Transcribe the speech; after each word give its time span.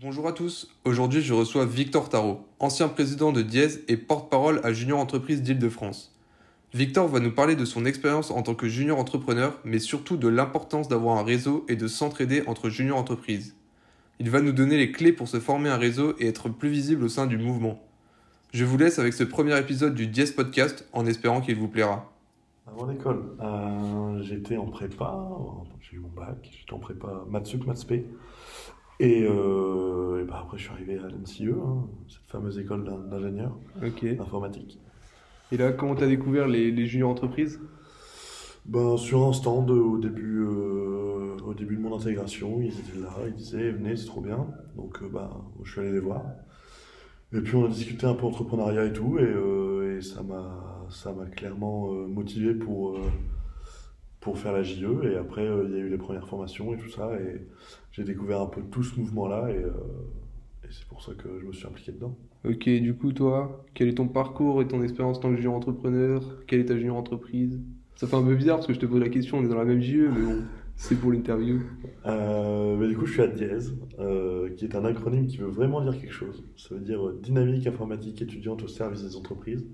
Bonjour 0.00 0.28
à 0.28 0.32
tous, 0.32 0.72
aujourd'hui 0.84 1.22
je 1.22 1.34
reçois 1.34 1.66
Victor 1.66 2.08
Tarot, 2.08 2.46
ancien 2.60 2.86
président 2.86 3.32
de 3.32 3.42
Diez 3.42 3.82
et 3.88 3.96
porte-parole 3.96 4.60
à 4.62 4.72
Junior 4.72 5.00
Entreprise 5.00 5.42
d'Île-de-France. 5.42 6.14
Victor 6.72 7.08
va 7.08 7.18
nous 7.18 7.32
parler 7.32 7.56
de 7.56 7.64
son 7.64 7.84
expérience 7.84 8.30
en 8.30 8.42
tant 8.42 8.54
que 8.54 8.68
junior 8.68 8.96
entrepreneur, 8.96 9.58
mais 9.64 9.80
surtout 9.80 10.16
de 10.16 10.28
l'importance 10.28 10.86
d'avoir 10.86 11.18
un 11.18 11.24
réseau 11.24 11.66
et 11.68 11.74
de 11.74 11.88
s'entraider 11.88 12.44
entre 12.46 12.70
junior 12.70 12.96
entreprises. 12.96 13.56
Il 14.20 14.30
va 14.30 14.40
nous 14.40 14.52
donner 14.52 14.76
les 14.76 14.92
clés 14.92 15.12
pour 15.12 15.26
se 15.26 15.40
former 15.40 15.68
un 15.68 15.76
réseau 15.76 16.14
et 16.20 16.28
être 16.28 16.48
plus 16.48 16.68
visible 16.68 17.02
au 17.02 17.08
sein 17.08 17.26
du 17.26 17.36
mouvement. 17.36 17.82
Je 18.52 18.64
vous 18.64 18.78
laisse 18.78 19.00
avec 19.00 19.14
ce 19.14 19.24
premier 19.24 19.58
épisode 19.58 19.96
du 19.96 20.06
Diez 20.06 20.26
Podcast 20.26 20.88
en 20.92 21.06
espérant 21.06 21.40
qu'il 21.40 21.56
vous 21.56 21.66
plaira. 21.66 22.12
Avant 22.68 22.86
l'école, 22.86 23.34
euh, 23.40 24.22
j'étais 24.22 24.58
en 24.58 24.66
prépa, 24.66 25.18
j'ai 25.80 25.96
eu 25.96 25.98
mon 25.98 26.08
bac, 26.10 26.36
j'étais 26.56 26.72
en 26.72 26.78
prépa 26.78 27.24
Matsup, 27.28 27.66
Matspé. 27.66 28.04
Et, 29.00 29.24
euh, 29.24 30.20
et 30.20 30.24
bah 30.24 30.40
après, 30.42 30.58
je 30.58 30.64
suis 30.64 30.72
arrivé 30.72 30.98
à 30.98 31.08
l'NCE, 31.08 31.42
hein, 31.52 31.86
cette 32.08 32.26
fameuse 32.26 32.58
école 32.58 32.84
d'in- 32.84 32.98
d'ingénieurs 32.98 33.56
Ok. 33.82 34.04
informatique. 34.18 34.80
Et 35.52 35.56
là, 35.56 35.72
comment 35.72 35.94
t'as 35.94 36.08
découvert 36.08 36.48
les, 36.48 36.70
les 36.70 36.86
juniors 36.86 37.10
entreprises? 37.10 37.60
Ben, 38.66 38.96
sur 38.96 39.26
un 39.26 39.32
stand 39.32 39.70
euh, 39.70 39.80
au 39.80 39.98
début, 39.98 40.40
euh, 40.42 41.36
au 41.46 41.54
début 41.54 41.76
de 41.76 41.80
mon 41.80 41.96
intégration, 41.96 42.60
ils 42.60 42.78
étaient 42.78 42.98
là, 43.00 43.14
ils 43.26 43.34
disaient 43.34 43.70
venez, 43.70 43.96
c'est 43.96 44.06
trop 44.06 44.20
bien. 44.20 44.46
Donc 44.76 45.00
euh, 45.02 45.08
ben, 45.08 45.30
je 45.64 45.70
suis 45.72 45.80
allé 45.80 45.92
les 45.92 46.00
voir. 46.00 46.22
Et 47.32 47.40
puis 47.40 47.54
on 47.56 47.64
a 47.66 47.68
discuté 47.68 48.06
un 48.06 48.14
peu 48.14 48.24
entrepreneuriat 48.26 48.86
et 48.86 48.92
tout, 48.92 49.18
et, 49.18 49.96
et 49.96 50.00
ça 50.02 50.22
m'a 50.22 50.86
ça 50.90 51.12
m'a 51.12 51.26
clairement 51.26 51.92
motivé 52.08 52.54
pour, 52.54 52.98
pour 54.20 54.38
faire 54.38 54.52
la 54.52 54.62
JE. 54.62 55.04
Et 55.04 55.16
après, 55.16 55.46
euh, 55.46 55.66
il 55.68 55.76
y 55.76 55.76
a 55.76 55.80
eu 55.80 55.88
les 55.88 55.98
premières 55.98 56.28
formations 56.28 56.74
et 56.74 56.78
tout 56.78 56.90
ça, 56.90 57.10
et 57.20 57.46
j'ai 57.92 58.04
découvert 58.04 58.40
un 58.40 58.46
peu 58.46 58.62
tout 58.62 58.82
ce 58.82 58.98
mouvement-là, 58.98 59.50
et, 59.50 59.62
euh, 59.62 59.70
et 60.64 60.68
c'est 60.70 60.86
pour 60.86 61.02
ça 61.02 61.12
que 61.14 61.28
je 61.40 61.46
me 61.46 61.52
suis 61.52 61.66
impliqué 61.66 61.92
dedans. 61.92 62.16
Ok, 62.44 62.68
du 62.68 62.94
coup, 62.94 63.12
toi, 63.12 63.64
quel 63.74 63.88
est 63.88 63.94
ton 63.94 64.08
parcours 64.08 64.62
et 64.62 64.68
ton 64.68 64.82
expérience 64.82 65.18
en 65.18 65.20
tant 65.20 65.30
que 65.30 65.36
junior 65.36 65.54
entrepreneur? 65.54 66.22
Quelle 66.46 66.60
est 66.60 66.66
ta 66.66 66.76
junior 66.76 66.96
entreprise? 66.96 67.60
Ça 67.96 68.06
fait 68.06 68.14
un 68.14 68.22
peu 68.22 68.36
bizarre 68.36 68.56
parce 68.56 68.68
que 68.68 68.74
je 68.74 68.78
te 68.78 68.86
pose 68.86 69.00
la 69.00 69.08
question, 69.08 69.38
on 69.38 69.44
est 69.44 69.48
dans 69.48 69.58
la 69.58 69.64
même 69.64 69.80
JE, 69.80 70.08
mais 70.14 70.24
bon, 70.24 70.42
c'est 70.76 70.94
pour 70.94 71.10
l'interview. 71.10 71.60
Euh, 72.06 72.76
bah, 72.76 72.86
du 72.86 72.96
coup, 72.96 73.06
je 73.06 73.12
suis 73.12 73.22
à 73.22 73.26
Diez, 73.26 73.50
euh, 73.98 74.50
qui 74.50 74.64
est 74.64 74.76
un 74.76 74.84
acronyme 74.84 75.26
qui 75.26 75.38
veut 75.38 75.48
vraiment 75.48 75.80
dire 75.80 75.98
quelque 76.00 76.12
chose. 76.12 76.44
Ça 76.56 76.76
veut 76.76 76.80
dire 76.80 77.12
Dynamique 77.20 77.66
informatique 77.66 78.22
étudiante 78.22 78.62
au 78.62 78.68
service 78.68 79.02
des 79.02 79.16
entreprises. 79.16 79.66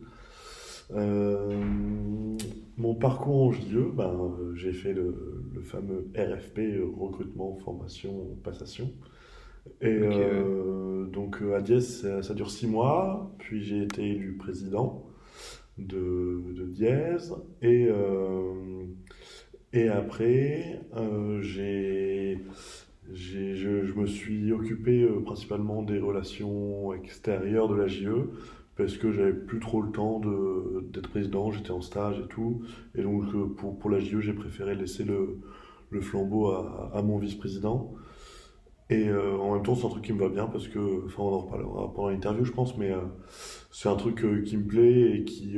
Euh, 0.92 2.36
mon 2.76 2.94
parcours 2.94 3.48
en 3.48 3.52
JE, 3.52 3.90
ben, 3.94 4.10
euh, 4.40 4.54
j'ai 4.54 4.72
fait 4.72 4.92
le, 4.92 5.42
le 5.54 5.62
fameux 5.62 6.08
RFP, 6.16 6.58
euh, 6.58 6.86
recrutement, 6.96 7.56
formation, 7.56 8.36
passation. 8.42 8.92
Et 9.80 9.98
Ok, 9.98 10.12
euh, 10.12 11.06
donc 11.06 11.38
à 11.56 11.60
Diez, 11.60 11.80
ça, 11.80 12.22
ça 12.22 12.34
dure 12.34 12.50
six 12.50 12.66
mois, 12.66 13.34
puis 13.38 13.62
j'ai 13.62 13.82
été 13.82 14.02
élu 14.10 14.36
président 14.36 15.06
de, 15.78 16.42
de 16.54 16.64
Diez, 16.66 17.16
et, 17.62 17.86
euh, 17.90 18.84
et 19.72 19.88
après, 19.88 20.80
j'ai, 21.40 22.38
j'ai, 23.12 23.54
je, 23.56 23.84
je 23.84 23.94
me 23.94 24.06
suis 24.06 24.52
occupé 24.52 25.02
euh, 25.02 25.20
principalement 25.20 25.82
des 25.82 25.98
relations 25.98 26.92
extérieures 26.94 27.68
de 27.68 27.74
la 27.76 27.86
JE 27.86 28.28
parce 28.76 28.96
que 28.96 29.12
j'avais 29.12 29.32
plus 29.32 29.60
trop 29.60 29.80
le 29.82 29.92
temps 29.92 30.20
d'être 30.92 31.08
président, 31.08 31.52
j'étais 31.52 31.70
en 31.70 31.80
stage 31.80 32.18
et 32.18 32.28
tout. 32.28 32.62
Et 32.94 33.02
donc, 33.02 33.24
euh, 33.34 33.46
pour, 33.46 33.78
pour 33.78 33.90
la 33.90 34.00
JE, 34.00 34.20
j'ai 34.20 34.32
préféré 34.32 34.74
laisser 34.74 35.04
le, 35.04 35.38
le 35.90 36.00
flambeau 36.00 36.48
à, 36.48 36.90
à 36.92 37.02
mon 37.02 37.18
vice-président. 37.18 37.94
Et 38.90 39.08
euh, 39.08 39.36
en 39.38 39.54
même 39.54 39.62
temps, 39.62 39.74
c'est 39.74 39.86
un 39.86 39.90
truc 39.90 40.04
qui 40.04 40.12
me 40.12 40.18
va 40.18 40.28
bien 40.28 40.46
parce 40.46 40.68
que, 40.68 41.06
enfin, 41.06 41.22
on 41.22 41.34
en 41.34 41.38
reparlera 41.40 41.94
pendant 41.94 42.08
l'interview, 42.10 42.44
je 42.44 42.52
pense, 42.52 42.76
mais 42.76 42.90
euh, 42.90 43.00
c'est 43.70 43.88
un 43.88 43.96
truc 43.96 44.24
qui 44.44 44.56
me 44.56 44.64
plaît 44.64 45.16
et 45.16 45.24
qui. 45.24 45.56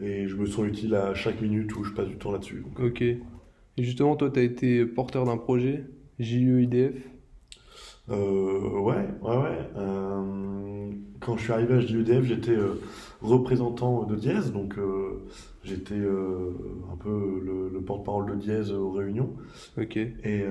et 0.00 0.26
je 0.26 0.36
me 0.36 0.46
sens 0.46 0.66
utile 0.66 0.94
à 0.96 1.14
chaque 1.14 1.40
minute 1.40 1.74
où 1.76 1.84
je 1.84 1.92
passe 1.92 2.08
du 2.08 2.18
temps 2.18 2.32
là-dessus. 2.32 2.64
Ok. 2.82 3.02
Et 3.02 3.82
justement, 3.82 4.16
toi, 4.16 4.30
t'as 4.30 4.42
été 4.42 4.84
porteur 4.84 5.24
d'un 5.24 5.36
projet, 5.36 5.84
JE 6.18 6.60
IDF. 6.62 7.13
Euh, 8.10 8.78
ouais, 8.80 9.08
ouais, 9.22 9.36
ouais. 9.36 9.70
Euh, 9.76 10.90
quand 11.20 11.36
je 11.36 11.42
suis 11.44 11.52
arrivé 11.52 11.74
à 11.74 11.80
JEDF, 11.80 12.24
j'étais 12.24 12.50
euh, 12.56 12.74
représentant 13.22 14.04
de 14.04 14.14
Diez, 14.14 14.50
donc 14.52 14.76
euh, 14.78 15.24
j'étais 15.62 15.94
un 15.96 16.96
peu 16.96 17.40
le, 17.42 17.70
le 17.70 17.80
porte-parole 17.80 18.30
de 18.30 18.34
Diez 18.36 18.72
aux 18.72 18.90
réunions. 18.90 19.34
Ok. 19.78 19.96
Et, 19.96 20.44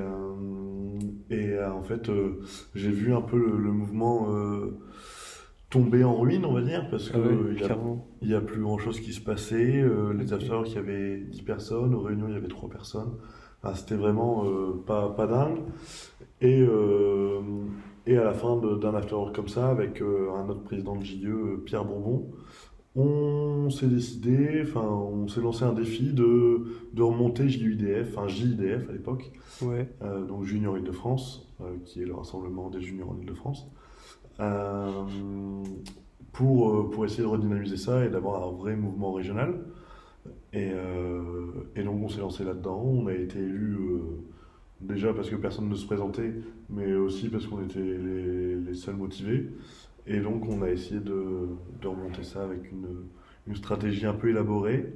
et 1.30 1.60
en 1.64 1.84
fait, 1.84 2.10
j'ai 2.74 2.90
vu 2.92 3.14
un 3.14 3.22
peu 3.22 3.38
le, 3.38 3.58
le 3.58 3.72
mouvement 3.72 4.28
tomber 5.70 6.04
en 6.04 6.16
ruine, 6.16 6.46
on 6.46 6.54
va 6.54 6.62
dire, 6.62 6.88
parce 6.90 7.10
que 7.10 7.18
Ah 7.18 7.20
ouais, 7.20 7.56
il 7.56 7.64
a 7.64 7.78
il 8.22 8.36
a 8.36 8.42
plus 8.42 8.62
grand 8.62 8.78
chose 8.78 9.00
qui 9.00 9.12
se 9.14 9.22
passait. 9.22 9.84
les 10.18 10.34
afters, 10.34 10.64
il 10.68 10.74
y 10.74 10.78
avait 10.78 11.20
10 11.20 11.42
personnes. 11.44 11.94
Aux 11.96 12.02
réunions, 12.02 12.28
il 12.28 12.34
y 12.34 12.38
avait 12.38 12.48
3 12.48 12.70
personnes. 12.70 13.14
Enfin, 13.64 13.76
c'était 13.76 13.96
vraiment 13.96 14.44
euh, 14.46 14.84
pas, 14.86 15.10
pas 15.10 15.28
dingue. 15.28 15.60
Et, 16.42 16.62
euh, 16.62 17.40
et 18.06 18.18
à 18.18 18.24
la 18.26 18.34
fin 18.34 18.58
d'un 18.58 18.94
after 18.96 19.16
comme 19.34 19.48
ça, 19.48 19.70
avec 19.70 20.02
euh, 20.02 20.30
un 20.36 20.50
autre 20.50 20.64
président 20.64 20.96
de 20.96 21.04
JE, 21.04 21.58
Pierre 21.66 21.86
Bonbon, 21.86 22.30
on 22.96 23.70
s'est 23.70 23.88
décidé, 23.88 24.62
enfin, 24.64 24.86
on 24.86 25.28
s'est 25.28 25.42
lancé 25.42 25.64
un 25.64 25.74
défi 25.74 26.14
de, 26.14 26.66
de 26.94 27.02
remonter 27.02 27.48
JUIDF, 27.50 28.10
enfin 28.16 28.28
JIDF 28.28 28.88
à 28.90 28.92
l'époque, 28.92 29.32
Ouais. 29.64 29.90
euh, 30.04 30.26
donc 30.26 30.44
Junior 30.44 30.78
Île-de-France, 30.78 31.48
euh, 31.62 31.76
qui 31.86 32.02
est 32.02 32.06
le 32.06 32.14
rassemblement 32.14 32.70
des 32.70 32.82
juniors 32.82 33.10
en 33.12 33.18
Île-de-France, 33.18 33.68
euh, 34.42 34.92
pour, 36.34 36.90
pour 36.92 37.06
essayer 37.06 37.24
de 37.24 37.28
redynamiser 37.28 37.78
ça 37.78 38.06
et 38.06 38.10
d'avoir 38.10 38.48
un 38.48 38.52
vrai 38.52 38.76
mouvement 38.76 39.12
régional. 39.14 39.56
Et, 40.54 40.70
euh, 40.72 41.32
et 41.76 41.84
donc 41.84 42.02
on 42.04 42.10
s'est 42.10 42.22
lancé 42.22 42.44
là-dedans, 42.44 42.82
on 42.84 43.08
a 43.08 43.14
été 43.14 43.40
élu 43.40 43.80
déjà 44.82 45.14
parce 45.14 45.30
que 45.30 45.36
personne 45.36 45.68
ne 45.70 45.76
se 45.76 45.86
présentait, 45.86 46.34
mais 46.70 46.94
aussi 46.94 47.30
parce 47.30 47.48
qu'on 47.48 47.64
était 47.64 47.80
les, 47.80 48.56
les 48.56 48.74
seuls 48.74 48.96
motivés. 48.96 49.50
Et 50.06 50.20
donc 50.20 50.46
on 50.48 50.62
a 50.62 50.70
essayé 50.70 51.00
de, 51.00 51.48
de 51.82 51.88
remonter 51.88 52.24
ça 52.24 52.44
avec 52.44 52.72
une, 52.72 53.08
une 53.48 53.56
stratégie 53.56 54.06
un 54.06 54.14
peu 54.14 54.30
élaborée. 54.30 54.94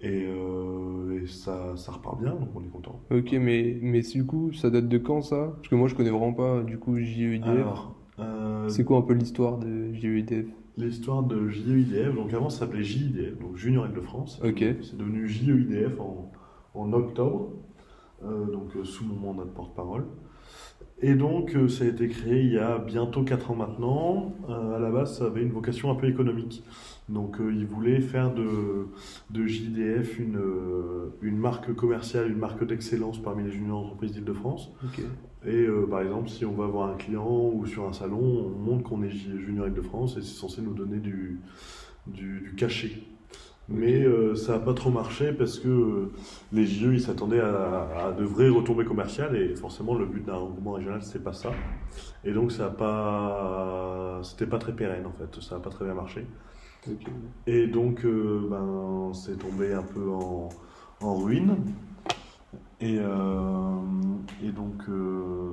Et, 0.00 0.26
euh, 0.28 1.20
et 1.22 1.26
ça, 1.26 1.76
ça 1.76 1.92
repart 1.92 2.20
bien, 2.20 2.34
donc 2.34 2.48
on 2.54 2.60
est 2.60 2.68
content. 2.68 3.00
Ok, 3.10 3.32
mais, 3.32 3.78
mais 3.82 4.02
du 4.02 4.24
coup, 4.24 4.52
ça 4.52 4.70
date 4.70 4.88
de 4.88 4.98
quand 4.98 5.22
ça? 5.22 5.52
Parce 5.56 5.68
que 5.68 5.74
moi, 5.74 5.88
je 5.88 5.94
connais 5.94 6.10
vraiment 6.10 6.32
pas, 6.32 6.62
du 6.62 6.78
coup, 6.78 6.96
JE 6.98 7.34
IDF. 7.36 7.48
Alors, 7.48 7.96
euh, 8.18 8.68
C'est 8.68 8.84
quoi 8.84 8.98
un 8.98 9.02
peu 9.02 9.14
l'histoire 9.14 9.58
de 9.58 9.92
JE 9.94 10.18
IDF 10.18 10.46
l'histoire 10.76 11.22
de 11.22 11.48
JEIDF, 11.48 12.14
donc 12.14 12.32
avant 12.32 12.50
ça 12.50 12.60
s'appelait 12.60 12.82
JIDF, 12.82 13.38
donc 13.38 13.56
Junior 13.56 13.86
Île-de-France. 13.86 14.40
Ok. 14.44 14.58
C'est 14.58 14.96
devenu 14.96 15.28
JEIDF 15.28 16.00
en, 16.00 16.32
en 16.74 16.92
octobre, 16.92 17.52
euh, 18.24 18.46
donc 18.46 18.74
euh, 18.76 18.84
sous 18.84 19.04
mon 19.04 19.14
mandat 19.14 19.44
de 19.44 19.50
porte-parole. 19.50 20.04
Et 21.02 21.14
donc 21.14 21.54
euh, 21.54 21.68
ça 21.68 21.84
a 21.84 21.88
été 21.88 22.08
créé 22.08 22.42
il 22.42 22.52
y 22.52 22.58
a 22.58 22.78
bientôt 22.78 23.22
4 23.24 23.50
ans 23.50 23.56
maintenant. 23.56 24.34
Euh, 24.48 24.76
à 24.76 24.78
la 24.78 24.90
base, 24.90 25.18
ça 25.18 25.26
avait 25.26 25.42
une 25.42 25.50
vocation 25.50 25.90
un 25.90 25.94
peu 25.96 26.08
économique. 26.08 26.62
Donc 27.08 27.36
ils 27.38 27.66
voulaient 27.66 28.00
faire 28.00 28.32
de, 28.32 28.86
de 29.30 29.46
JDF 29.46 30.18
une, 30.18 30.38
euh, 30.38 31.14
une 31.20 31.36
marque 31.36 31.74
commerciale, 31.74 32.30
une 32.30 32.38
marque 32.38 32.66
d'excellence 32.66 33.20
parmi 33.20 33.44
les 33.44 33.50
juniors 33.50 33.80
entreprises 33.80 34.12
d'Île-de-France. 34.12 34.72
Et 35.46 35.66
euh, 35.66 35.86
par 35.86 36.00
exemple, 36.00 36.28
si 36.28 36.44
on 36.44 36.52
va 36.52 36.66
voir 36.66 36.90
un 36.90 36.96
client 36.96 37.50
ou 37.52 37.66
sur 37.66 37.86
un 37.86 37.92
salon, 37.92 38.18
on 38.18 38.48
montre 38.58 38.84
qu'on 38.84 39.02
est 39.02 39.10
Junior 39.10 39.66
Île-de-France 39.66 40.16
et 40.16 40.22
c'est 40.22 40.34
censé 40.38 40.62
nous 40.62 40.74
donner 40.74 40.98
du, 40.98 41.40
du, 42.06 42.40
du 42.40 42.54
cachet. 42.54 42.92
Mais 43.68 44.02
euh, 44.02 44.34
ça 44.34 44.52
n'a 44.54 44.58
pas 44.58 44.74
trop 44.74 44.90
marché 44.90 45.32
parce 45.32 45.58
que 45.58 45.68
euh, 45.68 46.12
les 46.52 46.66
JE 46.66 46.92
ils 46.92 47.00
s'attendaient 47.00 47.40
à, 47.40 48.08
à 48.08 48.12
de 48.12 48.22
vraies 48.24 48.50
retombées 48.50 48.84
commerciales 48.84 49.36
et 49.36 49.56
forcément 49.56 49.94
le 49.94 50.04
but 50.04 50.24
d'un 50.24 50.34
regroupement 50.36 50.72
régional 50.72 51.02
c'est 51.02 51.24
pas 51.24 51.32
ça. 51.32 51.50
Et 52.24 52.32
donc 52.32 52.52
ça 52.52 52.66
a 52.66 52.70
pas, 52.70 54.20
c'était 54.22 54.46
pas 54.46 54.58
très 54.58 54.74
pérenne 54.74 55.06
en 55.06 55.12
fait, 55.12 55.40
ça 55.42 55.54
n'a 55.56 55.60
pas 55.62 55.70
très 55.70 55.84
bien 55.86 55.94
marché. 55.94 56.26
Et 57.46 57.66
donc, 57.66 58.04
ben, 58.04 59.10
c'est 59.14 59.38
tombé 59.38 59.72
un 59.72 59.82
peu 59.82 60.10
en, 60.10 60.48
en 61.00 61.14
ruine. 61.16 61.56
Et, 62.84 62.98
euh, 63.00 63.78
et 64.42 64.52
donc, 64.52 64.88
euh, 64.88 65.50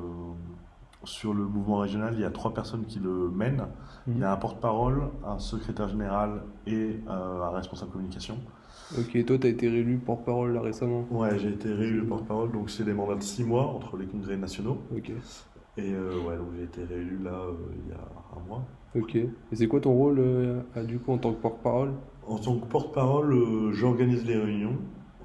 sur 1.06 1.34
le 1.34 1.46
mouvement 1.46 1.78
régional, 1.78 2.14
il 2.16 2.20
y 2.20 2.26
a 2.26 2.30
trois 2.30 2.54
personnes 2.54 2.86
qui 2.86 3.00
le 3.00 3.30
mènent. 3.30 3.66
Il 4.08 4.18
y 4.18 4.24
a 4.24 4.34
un 4.34 4.36
porte-parole, 4.36 5.04
un 5.26 5.40
secrétaire 5.40 5.88
général 5.88 6.44
et 6.68 7.00
euh, 7.08 7.42
un 7.42 7.52
responsable 7.52 7.92
communication. 7.92 8.36
Ok, 8.98 9.26
toi, 9.26 9.38
t'as 9.40 9.48
été 9.48 9.70
réélu 9.70 9.98
porte-parole 9.98 10.54
là 10.54 10.62
récemment. 10.62 11.06
Ouais, 11.10 11.40
j'ai 11.40 11.50
été 11.50 11.74
réélu 11.74 12.04
porte-parole, 12.04 12.52
donc 12.52 12.70
c'est 12.70 12.84
des 12.84 12.94
mandats 12.94 13.16
de 13.16 13.24
six 13.24 13.46
mois 13.46 13.68
entre 13.68 13.96
les 13.96 14.08
congrès 14.08 14.36
nationaux. 14.36 14.80
Ok. 14.94 15.12
Et 15.78 15.94
euh, 15.94 16.20
ouais, 16.28 16.36
donc 16.36 16.48
j'ai 16.58 16.64
été 16.64 16.84
réélu 16.84 17.20
là 17.24 17.32
euh, 17.32 17.54
il 17.86 17.92
y 17.92 17.94
a 17.94 18.02
un 18.36 18.48
mois. 18.48 18.64
Ok. 18.94 19.16
Et 19.16 19.30
c'est 19.54 19.68
quoi 19.68 19.80
ton 19.80 19.94
rôle, 19.94 20.22
du 20.86 21.00
coup, 21.00 21.14
en 21.14 21.18
tant 21.18 21.32
que 21.32 21.42
porte-parole? 21.42 21.94
En 22.28 22.38
tant 22.38 22.58
que 22.58 22.66
porte-parole, 22.66 23.72
j'organise 23.72 24.26
les 24.26 24.38
réunions. 24.38 24.76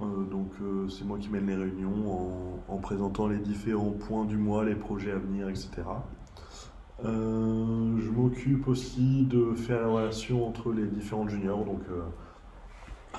Euh, 0.03 0.25
donc 0.31 0.51
euh, 0.61 0.89
c'est 0.89 1.05
moi 1.05 1.19
qui 1.19 1.29
mène 1.29 1.47
les 1.47 1.55
réunions 1.55 2.61
en, 2.69 2.75
en 2.75 2.77
présentant 2.79 3.29
les 3.29 3.39
différents 3.39 3.93
points 3.93 4.25
du 4.25 4.37
mois, 4.37 4.65
les 4.65 4.75
projets 4.75 5.13
à 5.13 5.19
venir, 5.19 5.49
etc. 5.49 5.69
je 7.03 8.11
m'occupe 8.11 8.69
aussi 8.69 9.25
de 9.25 9.55
faire 9.55 9.83
la 9.83 9.89
relation 9.89 10.47
entre 10.47 10.73
les 10.73 10.87
différents 10.87 11.29
juniors. 11.29 11.65
Donc 11.65 11.83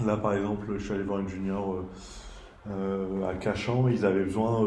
là, 0.05 0.17
par 0.17 0.33
exemple, 0.33 0.73
je 0.77 0.83
suis 0.83 0.93
allé 0.93 1.03
voir 1.03 1.19
une 1.19 1.27
junior 1.27 1.83
à 2.67 3.33
Cachan. 3.35 3.87
Ils 3.87 4.03
avaient 4.03 4.23
besoin 4.23 4.65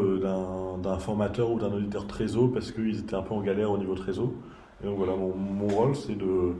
d'un 0.81 0.97
formateur 0.97 1.51
ou 1.51 1.59
d'un 1.59 1.73
auditeur 1.73 2.07
trésor 2.07 2.51
parce 2.53 2.71
qu'ils 2.71 2.99
étaient 2.99 3.15
un 3.15 3.21
peu 3.21 3.33
en 3.33 3.41
galère 3.41 3.71
au 3.71 3.77
niveau 3.77 3.95
trésor. 3.95 4.31
Et 4.81 4.87
donc 4.87 4.97
voilà, 4.97 5.13
mon 5.15 5.67
rôle, 5.67 5.95
c'est 5.95 6.15
de 6.15 6.53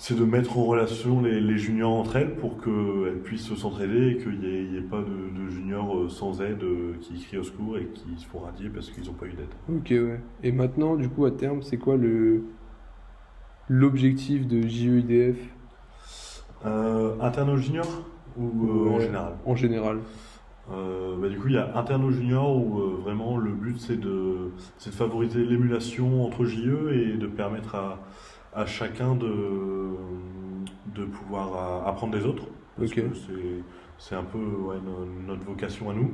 c'est 0.00 0.18
de 0.18 0.24
mettre 0.24 0.56
en 0.56 0.64
relation 0.64 1.20
les, 1.20 1.58
juniors 1.58 1.92
entre 1.92 2.16
elles 2.16 2.34
pour 2.34 2.58
qu'elles 2.58 3.20
puissent 3.22 3.54
s'entraider 3.54 4.12
et 4.12 4.16
qu'il 4.16 4.40
n'y 4.40 4.78
ait, 4.78 4.80
pas 4.80 5.02
de, 5.02 5.50
juniors 5.50 5.94
euh, 5.94 6.08
sans 6.08 6.40
aide 6.40 6.62
euh, 6.62 6.94
qui 7.02 7.20
crient 7.20 7.36
au 7.36 7.42
secours 7.42 7.76
et 7.76 7.84
qui 7.84 8.18
se 8.18 8.26
font 8.26 8.38
radier 8.38 8.70
parce 8.70 8.88
qu'ils 8.88 9.04
n'ont 9.04 9.12
pas 9.12 9.26
eu 9.26 9.34
d'aide. 9.34 9.50
Ok, 9.68 9.90
ouais. 9.90 10.20
Et 10.42 10.52
maintenant, 10.52 10.96
du 10.96 11.10
coup, 11.10 11.26
à 11.26 11.30
terme, 11.30 11.60
c'est 11.60 11.76
quoi 11.76 11.98
le 11.98 12.44
l'objectif 13.68 14.48
de 14.48 14.66
JEIDF 14.66 15.36
euh, 16.64 17.20
Interne 17.20 17.50
aux 17.50 17.58
juniors 17.58 18.08
ou 18.38 18.88
en 18.88 19.00
général? 19.00 19.34
En 19.44 19.54
général. 19.54 19.98
bah, 20.66 21.28
du 21.28 21.38
coup, 21.38 21.48
il 21.48 21.54
y 21.54 21.58
a 21.58 21.76
interne 21.76 22.04
aux 22.04 22.10
juniors 22.10 22.56
où 22.56 22.78
vraiment 23.02 23.36
le 23.36 23.52
but 23.52 23.78
c'est 23.78 24.00
de, 24.00 24.50
de 24.86 24.90
favoriser 24.90 25.44
l'émulation 25.44 26.24
entre 26.24 26.46
JE 26.46 26.90
et 26.94 27.18
de 27.18 27.26
permettre 27.26 27.74
à 27.74 27.98
à 28.54 28.66
chacun 28.66 29.14
de, 29.14 29.96
de 30.94 31.04
pouvoir 31.04 31.86
apprendre 31.86 32.16
des 32.16 32.24
autres. 32.24 32.44
Parce 32.78 32.92
que 32.92 33.02
c'est 33.98 34.14
un 34.14 34.24
peu 34.24 34.38
notre 35.26 35.44
vocation 35.44 35.90
à 35.90 35.94
nous. 35.94 36.12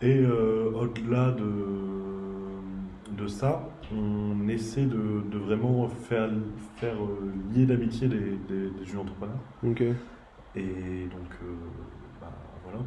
Et 0.00 0.20
euh, 0.20 0.70
au-delà 0.72 1.32
de, 1.32 1.44
de 3.16 3.26
ça, 3.26 3.68
on 3.92 4.48
essaie 4.48 4.84
de, 4.84 5.22
de 5.28 5.38
vraiment 5.38 5.88
faire, 5.88 6.30
faire 6.76 6.94
euh, 6.94 7.32
lier 7.52 7.66
d'amitié 7.66 8.06
des, 8.06 8.16
des, 8.48 8.70
des, 8.70 8.84
jeunes 8.84 9.00
entrepreneurs. 9.00 9.40
Et 10.54 11.08
donc, 11.10 11.32
euh, 11.42 11.54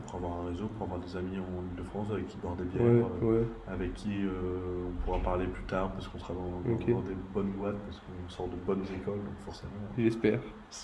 pour 0.05 0.15
avoir 0.15 0.41
un 0.41 0.49
réseau, 0.49 0.69
pour 0.77 0.87
avoir 0.87 0.99
des 0.99 1.15
amis 1.15 1.37
en 1.37 1.63
Ile-de-France 1.71 2.07
avec 2.11 2.27
qui 2.27 2.37
boire 2.37 2.55
des 2.55 2.63
bières, 2.63 3.07
euh, 3.23 3.43
avec 3.67 3.93
qui 3.93 4.23
euh, 4.23 4.87
on 4.87 5.03
pourra 5.03 5.19
parler 5.19 5.45
plus 5.45 5.63
tard 5.63 5.91
parce 5.91 6.07
qu'on 6.07 6.19
sera 6.19 6.33
dans, 6.33 6.69
des 6.77 6.93
bonnes 7.33 7.51
boîtes, 7.51 7.77
parce 7.85 7.99
qu'on 7.99 8.29
sort 8.29 8.47
de 8.47 8.55
bonnes 8.65 8.83
écoles, 8.83 9.19
donc 9.19 9.37
forcément. 9.45 9.71
J'espère. 9.97 10.39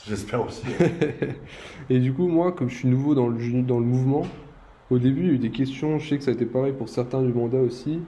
J'espère 0.05 0.45
aussi. 0.45 0.65
et 1.89 1.99
du 1.99 2.13
coup, 2.13 2.27
moi, 2.27 2.51
comme 2.51 2.69
je 2.69 2.75
suis 2.75 2.87
nouveau 2.87 3.15
dans 3.15 3.27
le, 3.27 3.61
dans 3.63 3.79
le 3.79 3.85
mouvement, 3.85 4.23
au 4.89 4.99
début, 4.99 5.21
il 5.21 5.27
y 5.27 5.31
a 5.31 5.33
eu 5.33 5.37
des 5.37 5.51
questions, 5.51 5.99
je 5.99 6.07
sais 6.07 6.17
que 6.17 6.23
ça 6.23 6.31
a 6.31 6.33
été 6.33 6.45
pareil 6.45 6.71
pour 6.71 6.87
certains 6.87 7.21
du 7.21 7.33
mandat 7.33 7.59
aussi. 7.59 7.99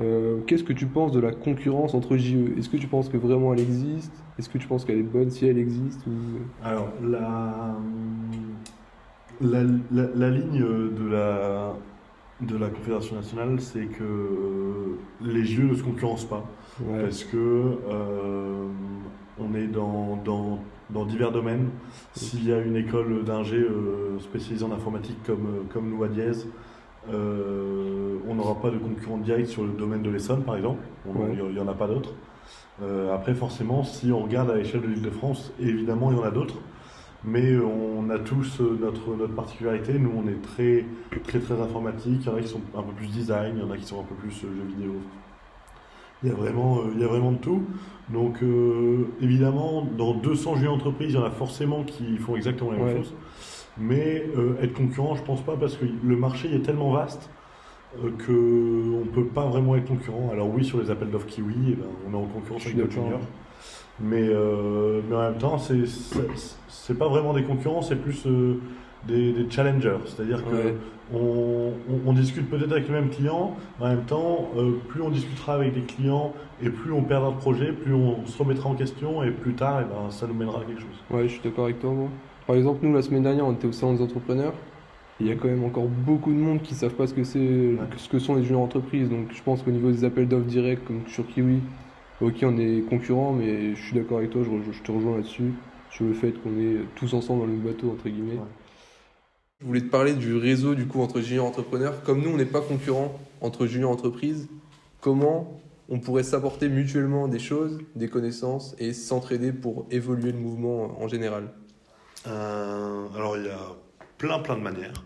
Euh, 0.00 0.40
qu'est-ce 0.46 0.64
que 0.64 0.72
tu 0.72 0.86
penses 0.86 1.12
de 1.12 1.20
la 1.20 1.30
concurrence 1.30 1.94
entre 1.94 2.16
JE 2.16 2.58
Est-ce 2.58 2.68
que 2.68 2.76
tu 2.76 2.88
penses 2.88 3.08
que 3.08 3.16
vraiment 3.16 3.54
elle 3.54 3.60
existe? 3.60 4.12
Est-ce 4.36 4.48
que 4.48 4.58
tu 4.58 4.66
penses 4.66 4.84
qu'elle 4.84 4.98
est 4.98 5.04
bonne 5.04 5.30
si 5.30 5.46
elle 5.46 5.58
existe 5.58 6.02
Alors, 6.64 6.88
la 7.00 7.76
la, 9.40 9.62
la, 9.92 10.30
ligne 10.30 10.60
de 10.60 11.08
la, 11.08 11.74
de 12.40 12.56
la 12.56 12.68
Confédération 12.68 13.16
nationale, 13.16 13.60
c'est 13.60 13.86
que 13.86 14.02
euh, 14.04 14.98
les 15.20 15.44
jeux 15.44 15.64
ne 15.64 15.74
se 15.74 15.82
concurrencent 15.82 16.28
pas. 16.28 16.44
Parce 17.00 17.24
que 17.24 17.36
euh, 17.36 18.66
on 19.38 19.54
est 19.54 19.66
dans, 19.66 20.16
dans, 20.24 20.58
dans, 20.90 21.06
divers 21.06 21.32
domaines. 21.32 21.70
S'il 22.14 22.46
y 22.46 22.52
a 22.52 22.58
une 22.58 22.76
école 22.76 23.24
d'ingé 23.24 23.56
euh, 23.56 24.18
spécialisée 24.20 24.64
en 24.64 24.72
informatique 24.72 25.16
comme, 25.24 25.66
comme 25.72 25.88
nous 25.88 26.04
à 26.04 26.08
Diez, 26.08 26.32
on 27.08 28.34
n'aura 28.34 28.60
pas 28.60 28.70
de 28.70 28.78
concurrent 28.78 29.18
direct 29.18 29.48
sur 29.48 29.62
le 29.62 29.70
domaine 29.70 30.02
de 30.02 30.10
l'Essonne, 30.10 30.42
par 30.42 30.56
exemple. 30.56 30.82
Il 31.06 31.52
n'y 31.52 31.60
en 31.60 31.68
a 31.68 31.74
pas 31.74 31.86
d'autres. 31.86 32.12
après, 33.14 33.34
forcément, 33.34 33.84
si 33.84 34.10
on 34.10 34.18
regarde 34.24 34.50
à 34.50 34.56
l'échelle 34.56 34.82
de 34.82 34.88
l'île 34.88 35.02
de 35.02 35.10
France, 35.10 35.52
évidemment, 35.60 36.10
il 36.10 36.16
y 36.18 36.20
en 36.20 36.24
a 36.24 36.32
d'autres 36.32 36.56
mais 37.24 37.56
on 37.58 38.08
a 38.10 38.18
tous 38.18 38.60
euh, 38.60 38.78
notre, 38.80 39.14
notre 39.16 39.34
particularité. 39.34 39.98
Nous, 39.98 40.12
on 40.16 40.28
est 40.28 40.40
très, 40.42 40.84
très, 41.24 41.40
très 41.40 41.60
informatique. 41.60 42.20
Il 42.20 42.26
y 42.26 42.28
en 42.28 42.36
a 42.36 42.40
qui 42.40 42.48
sont 42.48 42.60
un 42.76 42.82
peu 42.82 42.92
plus 42.92 43.08
design, 43.08 43.54
il 43.56 43.62
y 43.62 43.64
en 43.64 43.70
a 43.70 43.76
qui 43.76 43.84
sont 43.84 44.00
un 44.00 44.04
peu 44.04 44.14
plus 44.14 44.34
euh, 44.44 44.48
jeux 44.56 44.68
vidéo. 44.68 44.92
Il 46.22 46.30
y 46.30 46.32
a 46.32 46.34
vraiment, 46.34 46.78
euh, 46.78 46.92
il 46.94 47.00
y 47.00 47.04
a 47.04 47.08
vraiment 47.08 47.32
de 47.32 47.38
tout. 47.38 47.62
Donc, 48.08 48.38
évidemment, 49.20 49.84
dans 49.98 50.14
200 50.14 50.56
jeux 50.56 50.68
entreprises, 50.68 51.10
il 51.10 51.16
y 51.16 51.18
en 51.18 51.24
a 51.24 51.30
forcément 51.30 51.82
qui 51.82 52.16
font 52.18 52.36
exactement 52.36 52.70
la 52.70 52.78
même 52.78 52.96
chose. 52.98 53.14
Mais 53.78 54.24
être 54.62 54.74
concurrent, 54.74 55.16
je 55.16 55.24
pense 55.24 55.40
pas, 55.40 55.56
parce 55.56 55.76
que 55.76 55.84
le 56.04 56.16
marché 56.16 56.54
est 56.54 56.60
tellement 56.60 56.92
vaste 56.92 57.28
qu'on 58.00 58.32
ne 58.32 59.10
peut 59.12 59.24
pas 59.24 59.46
vraiment 59.46 59.74
être 59.74 59.88
concurrent. 59.88 60.30
Alors 60.32 60.48
oui, 60.48 60.64
sur 60.64 60.80
les 60.80 60.88
appels 60.88 61.10
d'offres 61.10 61.26
Kiwi, 61.26 61.54
eh 61.70 61.74
ben, 61.74 61.86
on 62.08 62.12
est 62.12 62.16
en 62.16 62.26
concurrence 62.26 62.64
avec 62.64 62.76
d'autres 62.76 62.92
juniors. 62.92 63.20
Mais, 64.00 64.28
mais 65.08 65.16
en 65.16 65.22
même 65.22 65.38
temps, 65.38 65.58
c'est 65.58 65.84
c'est 66.86 66.96
pas 66.96 67.08
vraiment 67.08 67.32
des 67.32 67.42
concurrents, 67.42 67.82
c'est 67.82 67.96
plus 67.96 68.26
euh, 68.26 68.60
des, 69.08 69.32
des, 69.32 69.50
challengers. 69.50 69.98
C'est-à-dire 70.04 70.44
qu'on 70.44 71.18
on, 71.18 71.72
on, 72.06 72.12
discute 72.12 72.48
peut-être 72.48 72.70
avec 72.70 72.86
le 72.86 72.94
même 72.94 73.10
client, 73.10 73.56
en 73.80 73.88
même 73.88 74.04
temps, 74.04 74.48
euh, 74.56 74.78
plus 74.86 75.02
on 75.02 75.10
discutera 75.10 75.54
avec 75.54 75.74
des 75.74 75.80
clients 75.80 76.32
et 76.62 76.70
plus 76.70 76.92
on 76.92 77.02
perdra 77.02 77.32
de 77.32 77.36
projet, 77.36 77.72
plus 77.72 77.92
on 77.92 78.24
se 78.24 78.38
remettra 78.38 78.68
en 78.68 78.74
question 78.74 79.24
et 79.24 79.32
plus 79.32 79.54
tard, 79.54 79.80
et 79.80 79.84
eh 79.84 79.92
ben, 79.92 80.10
ça 80.12 80.28
nous 80.28 80.34
mènera 80.34 80.60
à 80.60 80.64
quelque 80.64 80.80
chose. 80.80 81.02
Ouais, 81.10 81.24
je 81.24 81.32
suis 81.32 81.40
d'accord 81.42 81.64
avec 81.64 81.80
toi. 81.80 81.90
Moi. 81.90 82.08
Par 82.46 82.54
exemple, 82.54 82.86
nous, 82.86 82.94
la 82.94 83.02
semaine 83.02 83.24
dernière, 83.24 83.46
on 83.46 83.52
était 83.52 83.66
au 83.66 83.72
salon 83.72 83.94
des 83.94 84.02
entrepreneurs. 84.02 84.54
Il 85.18 85.26
y 85.26 85.32
a 85.32 85.34
quand 85.34 85.48
même 85.48 85.64
encore 85.64 85.86
beaucoup 85.88 86.30
de 86.30 86.38
monde 86.38 86.62
qui 86.62 86.74
ne 86.74 86.78
savent 86.78 86.94
pas 86.94 87.08
ce 87.08 87.14
que 87.14 87.24
c'est, 87.24 87.74
ce 87.96 88.08
que 88.08 88.20
sont 88.20 88.36
les 88.36 88.44
juniors 88.44 88.62
entreprises. 88.62 89.08
Donc, 89.08 89.32
je 89.32 89.42
pense 89.42 89.62
qu'au 89.62 89.72
niveau 89.72 89.90
des 89.90 90.04
appels 90.04 90.28
d'offres 90.28 90.46
directs, 90.46 90.84
comme 90.84 91.00
sur 91.08 91.26
Kiwi, 91.26 91.60
ok, 92.20 92.34
on 92.42 92.58
est 92.58 92.82
concurrents, 92.88 93.32
mais 93.32 93.74
je 93.74 93.82
suis 93.82 93.94
d'accord 93.94 94.18
avec 94.18 94.30
toi, 94.30 94.42
je, 94.42 94.72
je 94.72 94.82
te 94.82 94.92
rejoins 94.92 95.16
là-dessus 95.16 95.52
sur 95.90 96.04
le 96.04 96.14
fait 96.14 96.32
qu'on 96.32 96.58
est 96.58 96.78
tous 96.94 97.14
ensemble 97.14 97.40
dans 97.40 97.46
le 97.46 97.52
même 97.52 97.62
bateau, 97.62 97.90
entre 97.90 98.08
guillemets. 98.08 98.38
Je 99.60 99.66
voulais 99.66 99.80
te 99.80 99.88
parler 99.88 100.12
du 100.12 100.36
réseau 100.36 100.74
du 100.74 100.86
coup 100.86 101.00
entre 101.00 101.20
juniors 101.20 101.46
entrepreneurs. 101.46 102.02
Comme 102.02 102.20
nous, 102.20 102.30
on 102.30 102.36
n'est 102.36 102.44
pas 102.44 102.60
concurrents 102.60 103.18
entre 103.40 103.66
juniors 103.66 103.90
entreprises, 103.90 104.48
comment 105.00 105.60
on 105.88 106.00
pourrait 106.00 106.24
s'apporter 106.24 106.68
mutuellement 106.68 107.28
des 107.28 107.38
choses, 107.38 107.78
des 107.94 108.08
connaissances 108.08 108.74
et 108.78 108.92
s'entraider 108.92 109.52
pour 109.52 109.86
évoluer 109.90 110.32
le 110.32 110.38
mouvement 110.38 111.00
en 111.00 111.08
général? 111.08 111.52
Euh, 112.26 113.06
Alors, 113.14 113.36
il 113.38 113.46
y 113.46 113.48
a 113.48 113.58
plein, 114.18 114.40
plein 114.40 114.56
de 114.56 114.62
manières. 114.62 115.04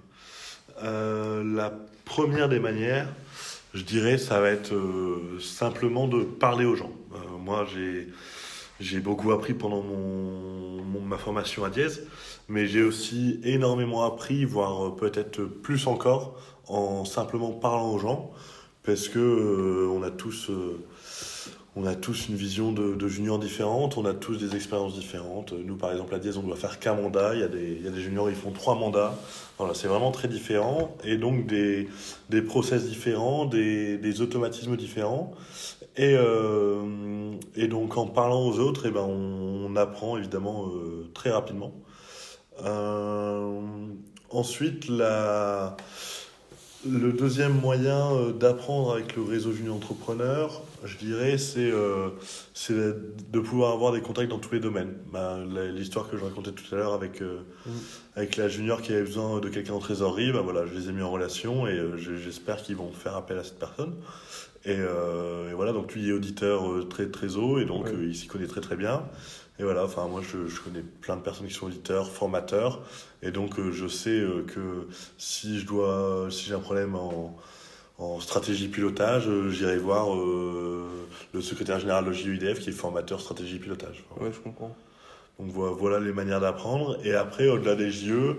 Euh, 0.82 1.44
la 1.44 1.72
première 2.04 2.48
des 2.48 2.58
manières, 2.58 3.08
je 3.74 3.82
dirais, 3.82 4.18
ça 4.18 4.40
va 4.40 4.50
être 4.50 4.74
euh, 4.74 5.38
simplement 5.40 6.08
de 6.08 6.22
parler 6.24 6.64
aux 6.64 6.76
gens. 6.76 6.92
moi, 7.38 7.66
j'ai 7.72 8.08
j'ai 8.80 9.00
beaucoup 9.00 9.30
appris 9.30 9.52
pendant 9.52 9.82
mon, 9.82 10.82
ma 11.02 11.18
formation 11.18 11.64
à 11.64 11.70
Diez, 11.70 11.88
mais 12.48 12.66
j'ai 12.66 12.82
aussi 12.82 13.38
énormément 13.44 14.04
appris, 14.04 14.46
voire 14.46 14.96
peut-être 14.96 15.42
plus 15.44 15.86
encore, 15.86 16.40
en 16.66 17.04
simplement 17.04 17.52
parlant 17.52 17.92
aux 17.92 17.98
gens, 17.98 18.30
parce 18.82 19.08
que 19.08 19.18
euh, 19.18 19.88
on 19.92 20.02
a 20.02 20.10
tous 20.10 20.48
euh, 20.48 20.82
on 21.76 21.86
a 21.86 21.94
tous 21.94 22.28
une 22.28 22.34
vision 22.34 22.72
de, 22.72 23.08
juniors 23.08 23.38
différente, 23.38 23.96
on 23.96 24.04
a 24.04 24.12
tous 24.12 24.36
des 24.36 24.56
expériences 24.56 24.94
différentes. 24.94 25.52
Nous, 25.52 25.76
par 25.76 25.92
exemple, 25.92 26.14
à 26.14 26.18
Diez, 26.18 26.36
on 26.36 26.42
doit 26.42 26.56
faire 26.56 26.80
qu'un 26.80 26.94
mandat. 26.94 27.34
Il 27.34 27.40
y, 27.40 27.44
a 27.44 27.48
des, 27.90 28.00
juniors, 28.00 28.28
ils 28.28 28.34
font 28.34 28.50
trois 28.50 28.74
mandats. 28.74 29.14
Voilà, 29.56 29.74
c'est 29.74 29.86
vraiment 29.86 30.10
très 30.10 30.26
différent. 30.26 30.96
Et 31.04 31.16
donc, 31.16 31.46
des, 31.46 31.88
des 32.28 32.42
process 32.42 32.86
différents, 32.86 33.44
des, 33.44 34.20
automatismes 34.20 34.76
différents. 34.76 35.32
Et, 35.96 36.14
euh, 36.16 37.32
et 37.56 37.68
donc 37.68 37.96
en 37.96 38.06
parlant 38.06 38.46
aux 38.46 38.58
autres, 38.58 38.86
eh 38.86 38.90
ben, 38.90 39.02
on, 39.02 39.76
apprend 39.76 40.16
évidemment 40.16 40.66
euh, 40.66 41.08
très 41.14 41.30
rapidement. 41.30 41.72
Euh, 42.64 43.60
ensuite, 44.30 44.88
le 44.88 45.72
deuxième 47.12 47.52
moyen 47.52 48.30
d'apprendre 48.38 48.92
avec 48.92 49.14
le 49.14 49.22
réseau 49.22 49.52
junior 49.52 49.76
entrepreneur, 49.76 50.62
je 50.84 50.96
dirais, 50.96 51.38
c'est 51.38 51.70
euh, 51.70 52.10
de 52.68 53.40
pouvoir 53.40 53.72
avoir 53.72 53.92
des 53.92 54.00
contacts 54.00 54.30
dans 54.30 54.38
tous 54.38 54.54
les 54.54 54.60
domaines. 54.60 54.94
Bah, 55.12 55.38
L'histoire 55.72 56.08
que 56.08 56.16
je 56.16 56.24
racontais 56.24 56.52
tout 56.52 56.74
à 56.74 56.76
l'heure 56.76 56.92
avec, 56.92 57.22
euh, 57.22 57.40
mm. 57.66 57.70
avec 58.16 58.36
la 58.36 58.48
junior 58.48 58.82
qui 58.82 58.92
avait 58.92 59.02
besoin 59.02 59.40
de 59.40 59.48
quelqu'un 59.48 59.74
en 59.74 59.78
trésorerie, 59.78 60.32
bah, 60.32 60.40
voilà, 60.42 60.66
je 60.66 60.74
les 60.74 60.88
ai 60.88 60.92
mis 60.92 61.02
en 61.02 61.10
relation 61.10 61.66
et 61.66 61.78
j'espère 61.96 62.62
qu'ils 62.62 62.76
vont 62.76 62.92
faire 62.92 63.16
appel 63.16 63.38
à 63.38 63.44
cette 63.44 63.58
personne. 63.58 63.94
Et, 64.66 64.72
et, 64.72 65.54
voilà, 65.54 65.72
donc 65.72 65.94
lui 65.94 66.10
est 66.10 66.12
auditeur 66.12 66.86
très 66.90 67.06
très 67.08 67.36
haut 67.36 67.58
et 67.58 67.64
donc 67.64 67.88
il 67.98 68.14
s'y 68.14 68.26
connaît 68.26 68.46
très 68.46 68.60
très 68.60 68.76
bien. 68.76 69.04
Et 69.60 69.62
voilà, 69.62 69.84
enfin 69.84 70.08
moi 70.08 70.22
je, 70.22 70.46
je, 70.46 70.58
connais 70.58 70.82
plein 71.02 71.16
de 71.16 71.20
personnes 71.20 71.46
qui 71.46 71.52
sont 71.52 71.66
auditeurs, 71.66 72.10
formateurs, 72.10 72.80
et 73.20 73.30
donc 73.30 73.58
euh, 73.58 73.70
je 73.72 73.88
sais 73.88 74.18
euh, 74.18 74.42
que 74.42 74.88
si 75.18 75.58
je 75.58 75.66
dois, 75.66 76.28
si 76.30 76.46
j'ai 76.46 76.54
un 76.54 76.60
problème 76.60 76.94
en, 76.94 77.36
en 78.00 78.18
stratégie 78.20 78.68
pilotage, 78.68 79.28
euh, 79.28 79.50
j'irai 79.50 79.76
voir 79.78 80.08
le 81.32 81.40
secrétaire 81.40 81.78
général 81.78 82.04
de 82.06 82.12
JUIDF 82.12 82.58
qui 82.60 82.70
est 82.70 82.72
formateur 82.72 83.20
stratégie 83.20 83.58
pilotage. 83.58 84.04
Ouais, 84.20 84.30
je 84.32 84.40
comprends. 84.40 84.74
Donc 85.38 85.50
voilà, 85.52 86.00
les 86.00 86.12
manières 86.12 86.40
d'apprendre. 86.40 86.98
Et 87.04 87.14
après, 87.14 87.48
au-delà 87.48 87.74
des 87.74 87.90
JE, 87.90 88.36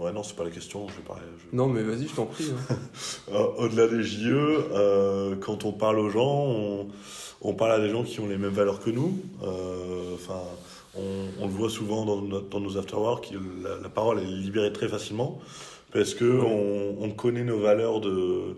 ouais, 0.00 0.12
non, 0.12 0.22
c'est 0.22 0.36
pas 0.36 0.44
la 0.44 0.50
question. 0.50 0.88
Je 0.88 0.94
vais 0.96 1.02
parler, 1.02 1.22
je- 1.50 1.56
Non, 1.56 1.68
mais 1.68 1.82
vas-y, 1.82 2.08
je 2.08 2.14
t'en 2.14 2.26
prie. 2.26 2.50
hein. 2.70 2.74
Euh, 3.32 3.46
Au-delà 3.58 3.86
des 3.88 4.02
JE, 4.02 4.30
euh, 4.34 5.36
quand 5.36 5.64
on 5.64 5.72
parle 5.72 5.98
aux 6.00 6.10
gens, 6.10 6.44
on, 6.46 6.88
on 7.40 7.54
parle 7.54 7.72
à 7.72 7.78
des 7.80 7.88
gens 7.88 8.02
qui 8.02 8.20
ont 8.20 8.26
les 8.28 8.36
mêmes 8.36 8.52
valeurs 8.52 8.80
que 8.80 8.90
nous. 8.90 9.18
Euh, 9.42 10.16
on, 10.94 11.00
on 11.40 11.46
le 11.46 11.52
voit 11.52 11.70
souvent 11.70 12.04
dans, 12.04 12.20
notre- 12.20 12.48
dans 12.48 12.60
nos 12.60 12.76
afterworks, 12.76 13.32
la, 13.62 13.76
la 13.82 13.88
parole 13.88 14.18
est 14.20 14.24
libérée 14.26 14.72
très 14.72 14.88
facilement 14.88 15.40
parce 15.92 16.14
que 16.14 16.24
on, 16.24 16.96
on 17.00 17.10
connaît 17.10 17.44
nos 17.44 17.58
valeurs 17.58 18.00
de 18.00 18.56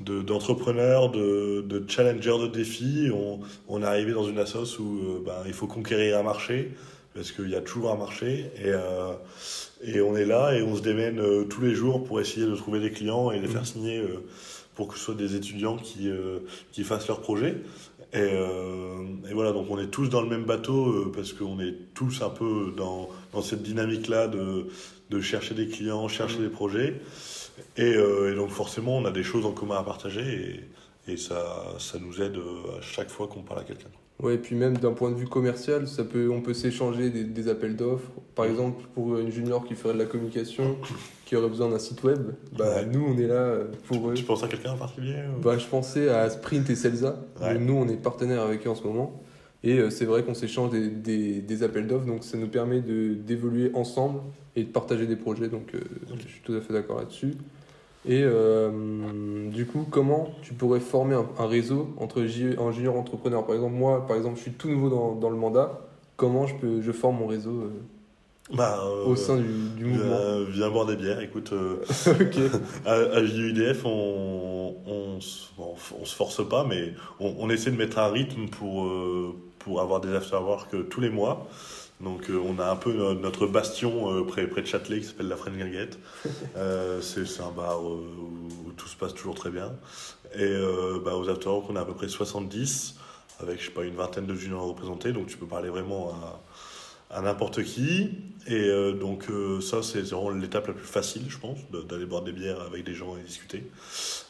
de- 0.00 0.22
d'entrepreneurs, 0.22 1.10
de, 1.10 1.60
de 1.62 1.84
challengers 1.88 2.38
de 2.42 2.48
défis. 2.48 3.10
On, 3.14 3.40
on 3.68 3.82
est 3.82 3.86
arrivé 3.86 4.12
dans 4.12 4.26
une 4.28 4.38
assoce 4.38 4.78
où 4.80 4.98
euh, 4.98 5.22
ben, 5.24 5.42
il 5.46 5.52
faut 5.52 5.68
conquérir 5.68 6.18
un 6.18 6.22
marché 6.24 6.72
parce 7.14 7.30
qu'il 7.30 7.48
y 7.48 7.54
a 7.54 7.60
toujours 7.60 7.92
un 7.92 7.96
marché 7.96 8.50
et 8.56 8.70
euh, 8.70 9.12
et 9.84 10.00
on 10.00 10.16
est 10.16 10.24
là 10.24 10.52
et 10.56 10.62
on 10.62 10.74
se 10.74 10.82
démène 10.82 11.20
euh, 11.20 11.44
tous 11.44 11.60
les 11.60 11.74
jours 11.74 12.02
pour 12.04 12.20
essayer 12.20 12.44
de 12.46 12.56
trouver 12.56 12.80
des 12.80 12.90
clients 12.90 13.30
et 13.30 13.38
les 13.38 13.46
faire 13.48 13.64
signer 13.66 14.02
pour 14.74 14.88
que 14.88 14.98
ce 14.98 15.04
soit 15.04 15.14
des 15.14 15.36
étudiants 15.36 15.76
qui, 15.76 16.10
qui 16.72 16.82
fassent 16.82 17.06
leur 17.06 17.20
projet. 17.20 17.54
Et, 18.14 18.18
euh, 18.18 19.04
et 19.28 19.34
voilà, 19.34 19.50
donc 19.50 19.66
on 19.70 19.78
est 19.78 19.88
tous 19.88 20.08
dans 20.08 20.22
le 20.22 20.28
même 20.28 20.44
bateau 20.44 20.86
euh, 20.86 21.12
parce 21.12 21.32
qu'on 21.32 21.58
est 21.58 21.74
tous 21.94 22.22
un 22.22 22.30
peu 22.30 22.72
dans, 22.76 23.08
dans 23.32 23.42
cette 23.42 23.62
dynamique-là 23.62 24.28
de, 24.28 24.68
de 25.10 25.20
chercher 25.20 25.54
des 25.54 25.66
clients, 25.66 26.06
chercher 26.06 26.38
des 26.38 26.48
projets. 26.48 27.00
Et, 27.76 27.82
euh, 27.82 28.32
et 28.32 28.36
donc 28.36 28.50
forcément, 28.50 28.96
on 28.96 29.04
a 29.04 29.10
des 29.10 29.24
choses 29.24 29.44
en 29.44 29.52
commun 29.52 29.76
à 29.76 29.82
partager 29.82 30.60
et, 31.06 31.12
et 31.12 31.16
ça, 31.16 31.74
ça 31.80 31.98
nous 31.98 32.22
aide 32.22 32.36
à 32.78 32.80
chaque 32.80 33.10
fois 33.10 33.26
qu'on 33.26 33.42
parle 33.42 33.60
à 33.60 33.64
quelqu'un. 33.64 33.88
Ouais, 34.22 34.36
et 34.36 34.38
puis 34.38 34.54
même 34.54 34.78
d'un 34.78 34.92
point 34.92 35.10
de 35.10 35.16
vue 35.16 35.26
commercial, 35.26 35.88
ça 35.88 36.04
peut, 36.04 36.30
on 36.30 36.40
peut 36.40 36.54
s'échanger 36.54 37.10
des, 37.10 37.24
des 37.24 37.48
appels 37.48 37.74
d'offres. 37.74 38.12
Par 38.36 38.44
exemple, 38.44 38.84
pour 38.94 39.18
une 39.18 39.32
junior 39.32 39.64
qui 39.66 39.74
ferait 39.74 39.94
de 39.94 39.98
la 39.98 40.04
communication, 40.04 40.78
qui 41.34 41.38
aurait 41.38 41.48
besoin 41.48 41.68
d'un 41.68 41.78
site 41.80 42.02
web, 42.04 42.20
bah, 42.56 42.76
Ouais. 42.76 42.86
nous, 42.86 43.04
on 43.12 43.18
est 43.18 43.26
là 43.26 43.34
euh, 43.34 43.64
pour 43.88 44.08
eux. 44.10 44.14
Tu 44.14 44.22
penses 44.22 44.44
à 44.44 44.48
quelqu'un 44.48 44.72
en 44.72 44.76
particulier 44.76 45.16
ou- 45.36 45.42
Bah, 45.42 45.58
je 45.58 45.66
pensais 45.66 46.08
à 46.08 46.30
Sprint 46.30 46.70
et 46.70 46.76
Celsa. 46.76 47.16
Ouais. 47.42 47.58
Nous, 47.58 47.74
on 47.74 47.88
est 47.88 47.96
partenaires 47.96 48.42
avec 48.42 48.64
eux 48.66 48.70
en 48.70 48.74
ce 48.76 48.84
moment. 48.84 49.20
Et 49.64 49.78
euh, 49.78 49.90
c'est 49.90 50.04
vrai 50.04 50.22
qu'on 50.22 50.34
s'échange 50.34 50.70
des, 50.70 50.88
des, 50.88 51.40
des 51.40 51.62
appels 51.64 51.86
d'offres, 51.88 52.06
donc 52.06 52.22
ça 52.22 52.36
nous 52.38 52.46
permet 52.48 52.80
d'évoluer 52.82 53.72
ensemble 53.74 54.20
et 54.56 54.62
de 54.62 54.68
partager 54.68 55.06
des 55.06 55.16
projets. 55.16 55.48
Donc 55.48 55.74
euh, 55.74 55.80
je 56.14 56.28
suis 56.28 56.40
tout 56.44 56.52
à 56.54 56.60
fait 56.60 56.72
d'accord 56.72 56.98
là-dessus. 56.98 57.34
Et 58.06 58.20
euh, 58.22 59.48
du 59.50 59.66
coup, 59.66 59.86
comment 59.90 60.28
tu 60.42 60.52
pourrais 60.54 60.80
former 60.80 61.14
un, 61.16 61.26
un 61.38 61.46
réseau 61.46 61.88
entre 61.96 62.20
un 62.22 62.70
junior 62.72 62.96
entrepreneur? 62.96 63.44
Par 63.46 63.54
exemple, 63.56 63.74
moi, 63.74 64.06
par 64.06 64.16
exemple, 64.16 64.36
je 64.36 64.42
suis 64.42 64.52
tout 64.52 64.68
nouveau 64.68 64.90
dans, 64.90 65.14
dans 65.16 65.30
le 65.30 65.36
mandat. 65.36 65.80
Comment 66.16 66.46
je, 66.46 66.54
peux, 66.54 66.80
je 66.82 66.92
forme 66.92 67.16
mon 67.18 67.26
réseau 67.26 67.50
euh, 67.62 67.70
Bah, 68.52 68.78
euh, 68.84 69.04
au 69.06 69.16
sein 69.16 69.36
du, 69.38 69.68
du 69.76 69.84
mouvement 69.86 70.16
viens, 70.16 70.44
viens 70.50 70.70
boire 70.70 70.86
des 70.86 70.96
bières. 70.96 71.20
Écoute, 71.20 71.52
euh, 71.52 71.82
à, 72.86 72.92
à 72.92 73.24
JUIDF, 73.24 73.84
on, 73.86 74.76
on, 74.86 75.18
on 75.18 76.04
se 76.04 76.14
force 76.14 76.46
pas, 76.46 76.64
mais 76.64 76.92
on, 77.20 77.34
on 77.38 77.48
essaie 77.50 77.70
de 77.70 77.76
mettre 77.76 77.98
un 77.98 78.08
rythme 78.08 78.48
pour, 78.48 78.84
euh, 78.86 79.34
pour 79.60 79.80
avoir 79.80 80.00
des 80.00 80.14
afterwork 80.14 80.88
tous 80.90 81.00
les 81.00 81.08
mois. 81.10 81.48
Donc 82.00 82.28
euh, 82.28 82.38
on 82.44 82.58
a 82.58 82.70
un 82.70 82.76
peu 82.76 82.92
no- 82.92 83.14
notre 83.14 83.46
bastion 83.46 84.12
euh, 84.12 84.24
près, 84.26 84.46
près 84.46 84.60
de 84.60 84.66
Châtelet 84.66 84.98
qui 85.00 85.06
s'appelle 85.06 85.28
la 85.28 85.36
Frenguinguette. 85.36 85.98
Euh, 86.56 87.00
c'est 87.00 87.26
c'est 87.26 87.42
un 87.42 87.50
bar 87.50 87.80
euh, 87.80 88.04
où, 88.66 88.70
tout 88.76 88.86
se 88.88 88.96
passe 88.96 89.12
toujours 89.14 89.34
très 89.34 89.50
bien. 89.50 89.72
Et 90.34 90.42
euh, 90.42 91.00
bah, 91.04 91.16
aux 91.16 91.28
afterwork, 91.28 91.66
on 91.68 91.76
a 91.76 91.80
à 91.80 91.84
peu 91.84 91.94
près 91.94 92.08
70, 92.08 92.94
avec 93.40 93.60
je 93.60 93.66
sais 93.66 93.70
pas 93.72 93.84
une 93.84 93.96
vingtaine 93.96 94.26
de 94.26 94.34
juniors 94.36 94.66
représentés, 94.68 95.12
donc 95.12 95.26
tu 95.26 95.36
peux 95.36 95.46
parler 95.46 95.68
vraiment 95.68 96.10
à, 96.10 96.40
à 97.14 97.20
n'importe 97.22 97.62
qui. 97.62 98.10
Et 98.46 98.68
euh, 98.68 98.92
donc 98.92 99.30
euh, 99.30 99.60
ça, 99.60 99.82
c'est 99.82 100.02
vraiment 100.02 100.30
l'étape 100.30 100.66
la 100.66 100.74
plus 100.74 100.86
facile, 100.86 101.22
je 101.28 101.38
pense, 101.38 101.58
d'aller 101.88 102.04
boire 102.04 102.22
des 102.22 102.32
bières 102.32 102.60
avec 102.60 102.84
des 102.84 102.94
gens 102.94 103.16
et 103.16 103.22
discuter. 103.22 103.64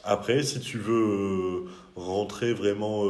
Après, 0.04 0.42
si 0.44 0.60
tu 0.60 0.78
veux 0.78 0.94
euh, 0.94 1.60
rentrer 1.96 2.52
vraiment 2.52 3.04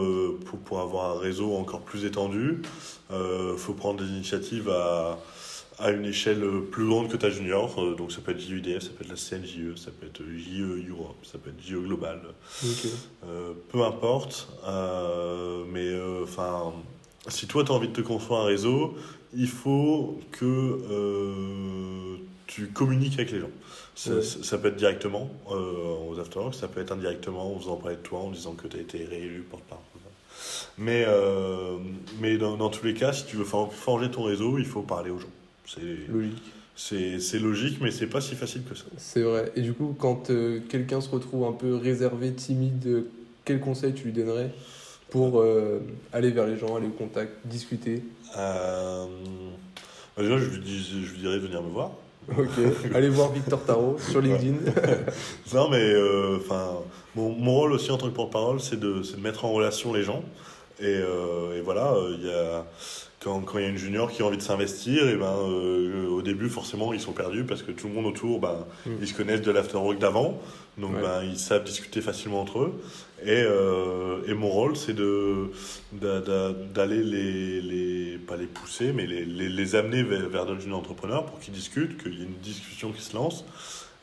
pour, 0.47 0.59
pour 0.61 0.81
avoir 0.81 1.17
un 1.17 1.21
réseau 1.21 1.57
encore 1.57 1.81
plus 1.81 2.07
étendu, 2.07 2.63
euh, 3.11 3.57
faut 3.57 3.75
prendre 3.75 4.03
des 4.03 4.09
initiatives 4.09 4.71
à, 4.71 5.19
à 5.79 5.91
une 5.91 6.07
échelle 6.07 6.43
plus 6.71 6.87
grande 6.87 7.11
que 7.11 7.19
ta 7.19 7.29
junior. 7.29 7.75
Donc 7.97 8.13
ça 8.13 8.23
peut 8.23 8.31
être 8.31 8.41
JUDF, 8.41 8.83
ça 8.83 8.91
peut 8.97 9.05
être 9.05 9.11
la 9.11 9.17
CNJE, 9.17 9.77
ça 9.77 9.91
peut 9.91 10.07
être 10.07 10.23
JE 10.23 10.89
Europe, 10.89 11.17
ça 11.23 11.37
peut 11.37 11.51
être 11.51 11.63
JE 11.63 11.85
Global. 11.85 12.23
Peu 13.71 13.83
importe, 13.83 14.49
mais 15.71 15.91
enfin, 16.23 16.73
si 17.29 17.47
toi 17.47 17.65
tu 17.65 17.73
as 17.73 17.75
envie 17.75 17.89
de 17.89 17.93
te 17.93 18.01
construire 18.01 18.41
un 18.41 18.45
réseau, 18.45 18.95
il 19.37 19.49
faut 19.49 20.19
que 20.33 20.45
euh, 20.91 22.17
tu 22.47 22.67
communiques 22.69 23.15
avec 23.15 23.33
les 23.33 23.41
gens. 23.41 23.51
Ça, 23.95 24.15
Ouais. 24.15 24.23
ça 24.23 24.59
peut 24.59 24.69
être 24.69 24.77
directement 24.77 25.31
euh, 25.51 26.11
aux 26.11 26.19
afterworks, 26.19 26.55
ça 26.55 26.67
peut 26.69 26.81
être 26.81 26.93
indirectement 26.93 27.55
en 27.55 27.59
faisant 27.61 27.77
parler 27.77 27.97
de 27.97 28.03
toi, 28.03 28.21
en 28.21 28.31
disant 28.31 28.53
que 28.55 28.67
tu 28.67 28.77
as 28.77 28.81
été 28.81 29.05
réélu 29.05 29.43
porte-parole. 29.49 29.83
Mais, 30.77 31.05
euh, 31.07 31.77
mais 32.21 32.37
dans, 32.37 32.57
dans 32.57 32.69
tous 32.69 32.85
les 32.85 32.95
cas, 32.95 33.13
si 33.13 33.25
tu 33.25 33.37
veux 33.37 33.45
for- 33.45 33.73
forger 33.73 34.11
ton 34.11 34.25
réseau, 34.25 34.59
il 34.59 34.65
faut 34.67 34.83
parler 34.83 35.11
aux 35.11 35.19
gens. 35.21 35.29
C'est 35.67 35.81
Logique. 36.13 36.43
c'est- 36.75 37.39
logique, 37.39 37.79
mais 37.81 37.93
c'est 37.93 38.09
pas 38.09 38.21
si 38.21 38.35
facile 38.35 38.63
que 38.69 38.75
ça. 38.75 38.85
C'est 38.97 39.23
vrai. 39.23 39.53
Et 39.55 39.61
du 39.63 39.73
coup, 39.73 39.95
quand 39.97 40.31
euh, 40.31 40.61
quelqu'un 40.69 41.01
se 41.01 41.09
retrouve 41.09 41.45
un 41.45 41.53
peu 41.53 41.77
réservé, 41.77 42.33
timide, 42.33 43.05
quel 43.45 43.61
conseil 43.61 43.93
tu 43.95 44.05
lui 44.07 44.13
donnerais 44.13 44.51
pour 45.11 45.45
aller 46.13 46.31
vers 46.33 46.47
les 46.49 46.57
gens, 46.59 46.75
aller 46.75 46.89
au 46.89 46.91
contact, 46.91 47.33
discuter? 47.45 48.03
Euh, 48.37 49.07
déjà, 50.19 50.39
je 50.39 50.45
lui, 50.45 50.59
dis, 50.61 51.05
je 51.07 51.13
lui 51.13 51.19
dirais 51.21 51.35
de 51.37 51.41
venir 51.47 51.63
me 51.63 51.71
voir. 51.71 51.91
Ok. 52.31 52.49
Allez 52.95 53.11
voir 53.11 53.33
Victor 53.33 53.63
Tarot 53.65 53.97
sur 53.99 54.21
LinkedIn. 54.21 54.57
Non, 55.53 55.69
mais 55.69 55.77
euh, 55.83 56.39
mon, 57.15 57.31
mon 57.31 57.53
rôle 57.55 57.73
aussi 57.73 57.91
en 57.91 57.99
tant 57.99 58.09
que 58.09 58.15
porte-parole, 58.15 58.61
c'est 58.61 58.79
de, 58.81 59.03
c'est 59.03 59.17
de 59.17 59.21
mettre 59.23 59.45
en 59.45 59.53
relation 59.53 59.93
les 59.93 60.03
gens. 60.03 60.23
Et, 60.81 60.87
euh, 60.87 61.57
et 61.57 61.61
voilà, 61.61 61.93
euh, 61.95 62.17
il 62.21 62.65
quand 63.23 63.41
quand 63.41 63.57
il 63.59 63.63
y 63.63 63.67
a 63.67 63.71
une 63.71 63.79
junior 63.79 64.11
qui 64.11 64.21
a 64.23 64.27
envie 64.27 64.37
de 64.37 64.43
s'investir, 64.43 65.09
et 65.09 65.17
ben, 65.17 65.33
euh, 65.49 66.09
au 66.09 66.21
début, 66.21 66.49
forcément, 66.51 66.93
ils 66.93 67.01
sont 67.01 67.13
perdus 67.13 67.45
parce 67.45 67.63
que 67.63 67.71
tout 67.73 67.87
le 67.89 67.95
monde 67.95 68.07
autour, 68.07 68.39
ben, 68.41 68.67
Mm. 68.85 68.91
ils 69.01 69.09
se 69.09 69.15
connaissent 69.15 69.41
de 69.43 69.51
l'afterwork 69.51 69.99
d'avant. 69.99 70.39
Donc, 70.77 70.97
Ouais. 70.97 71.01
ben, 71.03 71.23
ils 71.23 71.39
savent 71.39 71.65
discuter 71.65 72.01
facilement 72.03 72.41
entre 72.43 72.59
eux. 72.59 72.73
Et, 73.25 73.29
euh, 73.47 74.19
et 74.27 74.35
mon 74.35 74.49
rôle, 74.49 74.77
c'est 74.77 74.93
de, 74.93 75.51
d'a- 75.93 76.21
d'a- 76.21 76.53
d'aller 76.53 77.03
les, 77.03 77.61
les, 77.63 78.19
pas 78.19 78.37
les 78.37 78.47
pousser, 78.47 78.93
mais 78.93 79.07
les, 79.07 79.25
les, 79.25 79.49
les 79.49 79.75
amener 79.77 80.03
vers, 80.03 80.29
vers 80.29 80.45
d'autres 80.45 80.61
jeunes 80.61 80.75
entrepreneurs 80.75 81.25
pour 81.25 81.39
qu'ils 81.39 81.55
discutent, 81.55 82.03
qu'il 82.03 82.15
y 82.19 82.23
ait 82.23 82.27
une 82.27 82.41
discussion 82.43 82.91
qui 82.93 83.01
se 83.01 83.15
lance. 83.15 83.45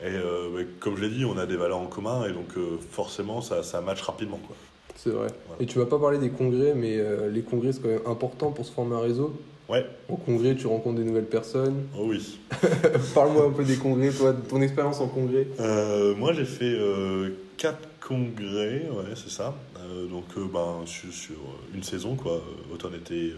Et 0.00 0.06
euh, 0.06 0.48
ouais, 0.48 0.66
comme 0.80 0.96
je 0.96 1.02
l'ai 1.02 1.10
dit, 1.10 1.24
on 1.24 1.36
a 1.38 1.46
des 1.46 1.56
valeurs 1.56 1.78
en 1.78 1.86
commun 1.86 2.24
et 2.26 2.32
donc 2.32 2.48
euh, 2.56 2.78
forcément 2.90 3.40
ça, 3.42 3.62
ça 3.62 3.80
match 3.82 4.00
rapidement. 4.00 4.40
Quoi. 4.44 4.56
C'est 4.96 5.10
vrai. 5.10 5.28
Et 5.60 5.66
tu 5.66 5.78
vas 5.78 5.86
pas 5.86 5.98
parler 5.98 6.18
des 6.18 6.30
congrès, 6.30 6.74
mais 6.74 6.96
euh, 6.98 7.30
les 7.30 7.42
congrès, 7.42 7.72
c'est 7.72 7.80
quand 7.82 7.88
même 7.88 8.06
important 8.06 8.50
pour 8.52 8.64
se 8.66 8.72
former 8.72 8.96
un 8.96 9.00
réseau. 9.00 9.32
Ouais, 9.68 9.86
Au 10.08 10.16
congrès, 10.16 10.54
tu 10.54 10.66
rencontres 10.66 10.98
des 10.98 11.04
nouvelles 11.04 11.24
personnes. 11.26 11.86
oh 11.98 12.04
oui. 12.08 12.40
Parle-moi 13.14 13.46
un 13.46 13.50
peu 13.50 13.64
des 13.64 13.76
congrès, 13.76 14.10
toi, 14.10 14.32
de 14.32 14.40
ton 14.40 14.60
expérience 14.60 15.00
en 15.00 15.06
congrès. 15.06 15.46
Euh, 15.60 16.14
moi 16.14 16.32
j'ai 16.34 16.44
fait 16.44 16.74
euh, 16.74 17.30
quatre 17.56 17.88
congrès, 18.06 18.86
ouais, 18.90 19.14
c'est 19.14 19.30
ça. 19.30 19.54
Euh, 19.78 20.06
donc 20.08 20.24
ben, 20.52 20.80
sur, 20.84 21.10
sur 21.12 21.36
une 21.74 21.82
saison, 21.82 22.16
quoi. 22.16 22.42
Automne, 22.74 22.94
été, 22.94 23.32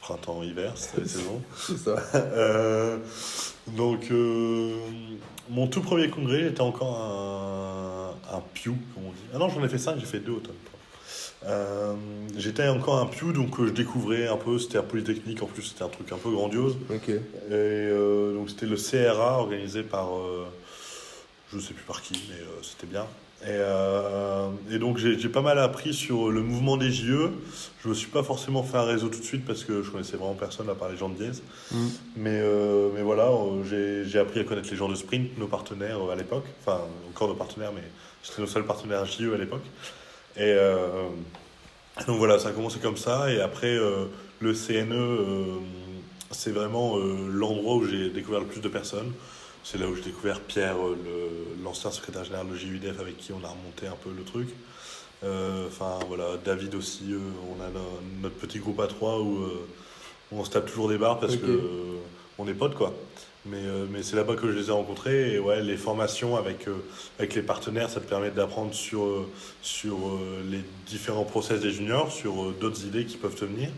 printemps, 0.00 0.42
hiver, 0.42 0.72
c'était 0.74 1.02
les 1.02 1.08
saisons. 1.16 1.40
C'est 1.56 1.78
ça. 1.78 1.96
Donc, 3.76 4.10
mon 5.48 5.68
tout 5.68 5.82
premier 5.82 6.08
congrès, 6.10 6.40
j'étais 6.40 6.62
encore 6.62 6.98
un, 7.00 7.81
un 8.32 8.42
Pew, 8.54 8.70
comme 8.94 9.06
on 9.06 9.10
dit. 9.10 9.24
Ah 9.34 9.38
non, 9.38 9.48
j'en 9.48 9.64
ai 9.64 9.68
fait 9.68 9.78
cinq, 9.78 9.98
j'ai 9.98 10.06
fait 10.06 10.20
deux 10.20 10.32
automnes. 10.32 10.54
Euh, 11.44 11.94
j'étais 12.36 12.68
encore 12.68 12.98
un 12.98 13.06
Pew, 13.06 13.32
donc 13.32 13.58
euh, 13.58 13.66
je 13.66 13.72
découvrais 13.72 14.28
un 14.28 14.36
peu, 14.36 14.58
c'était 14.58 14.78
un 14.78 14.82
polytechnique, 14.82 15.42
en 15.42 15.46
plus 15.46 15.62
c'était 15.62 15.82
un 15.82 15.88
truc 15.88 16.10
un 16.12 16.18
peu 16.18 16.30
grandiose. 16.30 16.76
Ok. 16.90 17.08
Et 17.08 17.20
euh, 17.50 18.34
donc 18.34 18.50
c'était 18.50 18.66
le 18.66 18.76
CRA 18.76 19.38
organisé 19.38 19.82
par, 19.82 20.10
je 21.52 21.58
sais 21.58 21.74
plus 21.74 21.84
par 21.84 22.02
qui, 22.02 22.14
mais 22.28 22.36
c'était 22.62 22.86
bien. 22.86 23.06
Et, 23.44 23.46
euh, 23.48 24.50
et 24.70 24.78
donc 24.78 24.98
j'ai 24.98 25.28
pas 25.28 25.40
mal 25.42 25.58
appris 25.58 25.92
sur 25.92 26.30
le 26.30 26.42
mouvement 26.42 26.76
des 26.76 26.92
JE. 26.92 27.30
Je 27.82 27.88
me 27.88 27.94
suis 27.94 28.08
pas 28.08 28.22
forcément 28.22 28.62
fait 28.62 28.76
un 28.76 28.84
réseau 28.84 29.08
tout 29.08 29.18
de 29.18 29.24
suite 29.24 29.44
parce 29.44 29.64
que 29.64 29.82
je 29.82 29.90
connaissais 29.90 30.16
vraiment 30.16 30.34
personne 30.34 30.70
à 30.70 30.76
part 30.76 30.88
les 30.90 30.96
gens 30.96 31.08
de 31.08 31.16
Diez. 31.16 31.42
Mm. 31.72 31.76
Mais, 32.18 32.40
euh, 32.40 32.90
mais 32.94 33.02
voilà, 33.02 33.30
euh, 33.30 34.04
j'ai- 34.08 34.18
appris 34.20 34.38
à 34.38 34.44
connaître 34.44 34.70
les 34.70 34.76
gens 34.76 34.88
de 34.88 34.94
Sprint, 34.94 35.36
nos 35.38 35.48
partenaires 35.48 35.98
à 36.08 36.14
l'époque. 36.14 36.44
Enfin, 36.60 36.82
encore 37.08 37.26
nos 37.28 37.34
partenaires, 37.34 37.72
mais 37.74 37.82
c'était 38.22 38.42
nos 38.42 38.46
seuls 38.46 38.64
partenaires 38.64 39.04
JE 39.06 39.34
à 39.34 39.38
l'époque. 39.38 39.64
Et 40.36 40.42
euh, 40.42 41.08
donc 42.06 42.18
voilà, 42.18 42.38
ça 42.38 42.50
a 42.50 42.52
commencé 42.52 42.78
comme 42.78 42.96
ça. 42.96 43.28
Et 43.32 43.40
après, 43.40 43.76
le 44.40 44.54
CNE, 44.54 45.58
c'est 46.30 46.52
vraiment 46.52 46.96
l'endroit 46.96 47.74
où 47.74 47.84
j'ai 47.86 48.10
découvert 48.10 48.40
le 48.40 48.46
plus 48.46 48.60
de 48.60 48.68
personnes. 48.68 49.12
C'est 49.64 49.78
là 49.78 49.86
où 49.86 49.94
j'ai 49.94 50.02
découvert 50.02 50.40
Pierre, 50.40 50.76
euh, 50.76 50.96
le- 51.04 51.62
l'ancien 51.64 51.90
secrétaire 51.90 52.24
général 52.24 52.48
de 52.48 52.54
JUDF, 52.56 52.98
avec 53.00 53.16
qui 53.16 53.32
on 53.32 53.44
a 53.44 53.48
remonté 53.48 53.86
un 53.86 53.96
peu 54.02 54.10
le 54.16 54.22
truc. 54.24 54.48
Euh, 55.24 55.66
Enfin 55.68 55.98
voilà, 56.08 56.36
David 56.44 56.74
aussi, 56.74 57.12
euh, 57.12 57.18
on 57.56 57.62
a 57.62 57.68
no- 57.68 58.00
notre 58.22 58.34
petit 58.36 58.58
groupe 58.58 58.80
à 58.80 58.86
trois 58.88 59.20
où, 59.20 59.44
on 60.32 60.44
se 60.44 60.50
tape 60.50 60.66
toujours 60.66 60.88
des 60.88 60.96
barres 60.98 61.20
parce 61.20 61.34
Ok. 61.34 61.42
que 61.42 61.60
on 62.38 62.48
est 62.48 62.54
potes 62.54 62.74
quoi. 62.74 62.92
Mais, 63.44 63.58
euh, 63.58 63.86
mais 63.90 64.02
c'est 64.02 64.16
là-bas 64.16 64.34
que 64.36 64.50
je 64.50 64.56
les 64.56 64.68
ai 64.68 64.72
rencontrés. 64.72 65.34
Et 65.34 65.38
ouais, 65.38 65.62
les 65.62 65.76
formations 65.76 66.36
avec, 66.36 66.66
euh, 66.68 66.76
avec 67.18 67.34
les 67.34 67.42
partenaires, 67.42 67.90
ça 67.90 68.00
te 68.00 68.08
permet 68.08 68.30
d'apprendre 68.30 68.72
sur, 68.74 69.04
euh, 69.04 69.28
sur 69.62 69.96
les 70.50 70.60
différents 70.86 71.24
process 71.24 71.60
des 71.60 71.70
juniors, 71.70 72.10
sur 72.10 72.52
d'autres 72.52 72.84
idées 72.84 73.04
qui 73.04 73.16
peuvent 73.16 73.34
te 73.34 73.44
venir. 73.44 73.68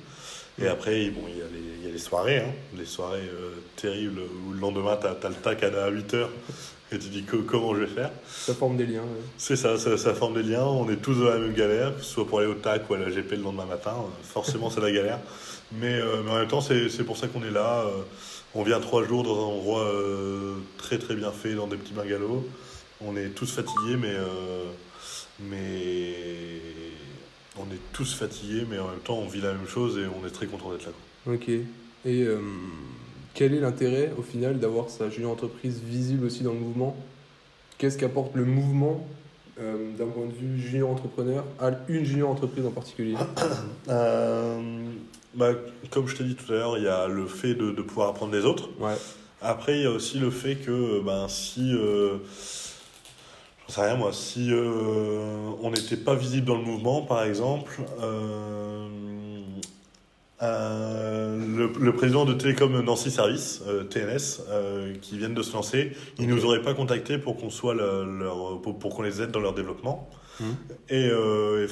Et 0.62 0.68
après, 0.68 1.10
bon, 1.10 1.22
il 1.28 1.38
y, 1.38 1.42
a 1.42 1.46
les, 1.46 1.78
il 1.80 1.84
y 1.86 1.88
a 1.88 1.92
les 1.92 1.98
soirées, 1.98 2.38
hein, 2.38 2.52
les 2.76 2.84
soirées 2.84 3.28
euh, 3.28 3.50
terribles 3.76 4.20
où 4.46 4.52
le 4.52 4.60
lendemain, 4.60 4.96
tu 5.00 5.06
as, 5.06 5.28
le 5.28 5.34
tac 5.34 5.62
à 5.64 5.90
8h 5.90 6.26
et 6.92 6.98
tu 6.98 7.08
dis 7.08 7.24
que, 7.24 7.36
comment 7.36 7.74
je 7.74 7.80
vais 7.80 7.86
faire? 7.88 8.10
Ça 8.28 8.54
forme 8.54 8.76
des 8.76 8.86
liens. 8.86 9.00
ouais. 9.02 9.22
C'est 9.36 9.56
ça, 9.56 9.76
ça, 9.78 9.98
ça 9.98 10.14
forme 10.14 10.34
des 10.34 10.44
liens. 10.48 10.62
On 10.64 10.88
est 10.88 10.96
tous 11.02 11.14
dans 11.14 11.30
la 11.30 11.38
même 11.38 11.54
galère, 11.54 11.96
que 11.96 12.02
ce 12.02 12.10
soit 12.12 12.26
pour 12.26 12.38
aller 12.38 12.48
au 12.48 12.54
TAC 12.54 12.88
ou 12.88 12.94
à 12.94 12.98
la 12.98 13.10
GP 13.10 13.32
le 13.32 13.36
lendemain 13.38 13.64
matin. 13.66 13.96
Forcément, 14.22 14.70
c'est 14.70 14.80
la 14.80 14.92
galère. 14.92 15.18
Mais, 15.72 15.94
euh, 15.94 16.22
mais 16.24 16.30
en 16.30 16.34
même 16.36 16.48
temps, 16.48 16.60
c'est 16.60 16.88
c'est 16.88 17.02
pour 17.04 17.16
ça 17.16 17.26
qu'on 17.26 17.42
est 17.42 17.50
là. 17.50 17.80
euh, 17.86 18.02
On 18.54 18.62
vient 18.62 18.78
trois 18.78 19.02
jours 19.04 19.24
dans 19.24 19.34
un 19.36 19.52
endroit 19.54 19.90
très 20.78 20.98
très 20.98 21.16
bien 21.16 21.32
fait, 21.32 21.54
dans 21.54 21.66
des 21.66 21.76
petits 21.76 21.94
bungalows. 21.94 22.46
On 23.00 23.16
est 23.16 23.30
tous 23.30 23.50
fatigués, 23.50 23.96
mais, 23.98 24.14
mais 25.40 26.14
on 27.58 27.64
est 27.64 27.80
tous 27.92 28.14
fatigués, 28.14 28.66
mais 28.68 28.78
en 28.78 28.88
même 28.88 29.00
temps, 29.00 29.18
on 29.18 29.28
vit 29.28 29.40
la 29.40 29.52
même 29.52 29.66
chose 29.66 29.98
et 29.98 30.06
on 30.06 30.26
est 30.26 30.30
très 30.30 30.46
content 30.46 30.70
d'être 30.72 30.86
là. 30.86 31.32
Ok. 31.32 31.48
Et 31.48 31.64
euh, 32.06 32.40
quel 33.32 33.54
est 33.54 33.60
l'intérêt 33.60 34.12
au 34.18 34.22
final 34.22 34.58
d'avoir 34.58 34.90
sa 34.90 35.08
junior 35.08 35.32
entreprise 35.32 35.80
visible 35.80 36.26
aussi 36.26 36.42
dans 36.42 36.52
le 36.52 36.58
mouvement? 36.58 36.96
Qu'est-ce 37.78 37.98
qu'apporte 37.98 38.34
le 38.34 38.44
mouvement 38.44 39.06
euh, 39.60 39.92
d'un 39.96 40.06
point 40.06 40.26
de 40.26 40.32
vue 40.32 40.60
junior 40.60 40.90
entrepreneur 40.90 41.44
à 41.60 41.70
une 41.88 42.04
junior 42.04 42.30
entreprise 42.30 42.66
en 42.66 42.70
particulier? 42.70 43.16
Euh, 43.90 44.86
bah, 45.34 45.50
comme 45.90 46.08
je 46.08 46.16
t'ai 46.16 46.24
dit 46.24 46.36
tout 46.36 46.50
à 46.50 46.56
l'heure, 46.56 46.78
il 46.78 46.84
y 46.84 46.88
a 46.88 47.06
le 47.06 47.26
fait 47.26 47.54
de, 47.54 47.70
de 47.70 47.82
pouvoir 47.82 48.08
apprendre 48.08 48.32
des 48.32 48.46
autres. 48.46 48.70
Ouais. 48.80 48.94
Après, 49.42 49.76
il 49.76 49.82
y 49.82 49.86
a 49.86 49.90
aussi 49.90 50.18
le 50.18 50.30
fait 50.30 50.56
que 50.56 51.02
ben, 51.04 51.28
si. 51.28 51.74
Euh, 53.64 53.68
J'en 53.68 53.74
sais 53.74 53.80
rien 53.82 53.96
moi, 53.96 54.12
si 54.12 54.52
euh, 54.52 55.50
on 55.62 55.70
n'était 55.70 55.96
pas 55.96 56.14
visible 56.14 56.46
dans 56.46 56.56
le 56.56 56.64
mouvement, 56.64 57.02
par 57.02 57.24
exemple, 57.24 57.80
euh, 60.44 61.38
le, 61.56 61.72
le 61.80 61.92
président 61.92 62.24
de 62.24 62.34
Télécom 62.34 62.80
Nancy 62.82 63.10
Service, 63.10 63.62
euh, 63.66 63.84
TNS, 63.84 64.42
euh, 64.50 64.94
qui 65.00 65.16
viennent 65.18 65.34
de 65.34 65.42
se 65.42 65.52
lancer, 65.54 65.92
ils 66.18 66.28
nous 66.28 66.44
auraient 66.44 66.62
pas 66.62 66.74
contactés 66.74 67.18
pour 67.18 67.36
qu'on 67.36 67.50
soit 67.50 67.74
le- 67.74 68.04
leur, 68.18 68.60
pour, 68.62 68.78
pour 68.78 68.94
qu'on 68.94 69.02
les 69.02 69.22
aide 69.22 69.30
dans 69.30 69.40
leur 69.40 69.54
développement. 69.54 70.08
Mhm. 70.40 70.46
Et 70.90 71.10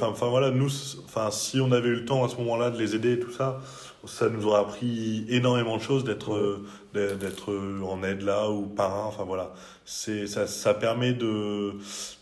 enfin, 0.01 0.29
voilà, 0.29 0.51
nous, 0.51 0.69
enfin 1.05 1.31
si 1.33 1.61
on 1.61 1.73
avait 1.73 1.89
eu 1.89 1.95
le 1.97 2.05
temps 2.05 2.25
à 2.25 2.29
ce 2.29 2.37
moment-là 2.37 2.71
de 2.71 2.79
les 2.79 2.95
aider 2.95 3.15
et 3.15 3.19
tout 3.21 3.33
ça, 3.33 3.61
ça 4.07 4.29
nous 4.29 4.47
aurait 4.47 4.61
appris 4.61 5.25
énormément 5.29 5.77
de 5.77 5.83
choses 5.83 6.05
d'être 6.05 6.61
d'être 6.95 7.53
en 7.85 8.03
aide 8.05 8.23
là 8.23 8.51
ou 8.51 8.67
parrain. 8.67 9.05
Enfin 9.07 9.25
voilà, 9.25 9.53
c'est 9.85 10.27
ça, 10.29 10.47
ça 10.47 10.75
permet 10.75 11.13
de 11.13 11.73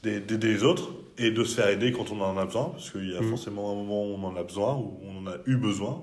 d'aider 0.02 0.38
les 0.54 0.64
autres 0.64 0.88
et 1.18 1.30
de 1.30 1.44
se 1.44 1.56
faire 1.56 1.68
aider 1.68 1.92
quand 1.92 2.10
on 2.10 2.20
en 2.22 2.38
a 2.38 2.46
besoin, 2.46 2.70
parce 2.70 2.90
qu'il 2.90 3.10
y 3.12 3.16
a 3.16 3.20
Mhm. 3.20 3.28
forcément 3.28 3.72
un 3.72 3.74
moment 3.74 4.02
où 4.06 4.14
on 4.14 4.24
en 4.24 4.36
a 4.36 4.42
besoin, 4.42 4.74
où 4.76 4.98
on 5.06 5.22
en 5.22 5.30
a 5.30 5.34
eu 5.46 5.56
besoin. 5.56 6.02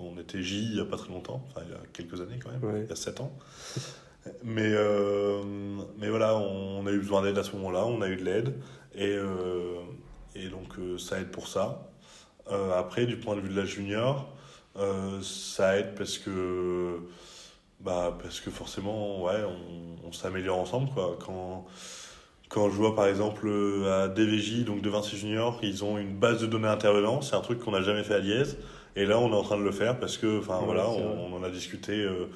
On 0.00 0.18
était 0.18 0.42
J 0.42 0.64
il 0.72 0.76
y 0.76 0.80
a 0.80 0.84
pas 0.84 0.96
très 0.96 1.08
longtemps, 1.10 1.46
enfin 1.48 1.60
il 1.66 1.72
y 1.72 1.74
a 1.74 1.80
quelques 1.92 2.20
années 2.20 2.38
quand 2.42 2.50
même, 2.50 2.64
Ouais. 2.64 2.82
il 2.84 2.88
y 2.88 2.92
a 2.92 2.96
7 2.96 3.20
ans. 3.20 3.32
Mais, 4.44 4.70
euh, 4.74 5.42
mais 5.98 6.08
voilà, 6.10 6.36
on 6.36 6.86
a 6.86 6.90
eu 6.90 6.98
besoin 6.98 7.22
d'aide 7.22 7.38
à 7.38 7.42
ce 7.42 7.52
moment-là, 7.56 7.86
on 7.86 8.02
a 8.02 8.08
eu 8.08 8.16
de 8.16 8.24
l'aide, 8.24 8.54
et, 8.94 9.14
euh, 9.16 9.76
et 10.34 10.48
donc 10.48 10.78
euh, 10.78 10.98
ça 10.98 11.20
aide 11.20 11.30
pour 11.30 11.48
ça. 11.48 11.86
Après, 12.76 13.06
du 13.06 13.16
point 13.16 13.36
de 13.36 13.40
vue 13.40 13.48
de 13.48 13.56
la 13.56 13.64
junior, 13.64 14.28
ça 15.22 15.78
aide 15.78 15.94
parce 15.94 16.18
que, 16.18 16.98
bah, 17.80 18.18
parce 18.20 18.40
que 18.40 18.50
forcément, 18.50 19.22
ouais, 19.22 19.44
on, 19.46 20.08
on 20.08 20.12
s'améliore 20.12 20.58
ensemble. 20.58 20.90
Quoi. 20.90 21.16
Quand, 21.24 21.66
quand 22.48 22.68
je 22.70 22.74
vois 22.74 22.96
par 22.96 23.06
exemple 23.06 23.48
à 23.88 24.08
DVJ, 24.08 24.64
donc 24.64 24.82
de 24.82 24.90
Vinci 24.90 25.16
Junior, 25.16 25.60
ils 25.62 25.84
ont 25.84 25.96
une 25.96 26.16
base 26.16 26.40
de 26.40 26.46
données 26.46 26.66
intervenants, 26.66 27.20
c'est 27.22 27.36
un 27.36 27.40
truc 27.40 27.60
qu'on 27.60 27.70
n'a 27.70 27.82
jamais 27.82 28.02
fait 28.02 28.14
à 28.14 28.18
Liège. 28.18 28.56
Et 28.96 29.06
là, 29.06 29.18
on 29.20 29.30
est 29.30 29.34
en 29.36 29.42
train 29.42 29.58
de 29.58 29.62
le 29.62 29.70
faire 29.72 29.98
parce 30.00 30.18
que, 30.18 30.38
enfin 30.40 30.58
Ouais, 30.58 30.64
voilà, 30.66 30.88
on, 30.90 31.32
on 31.32 31.36
en 31.36 31.42
a 31.42 31.50
discuté 31.50 31.92
euh, 31.92 32.26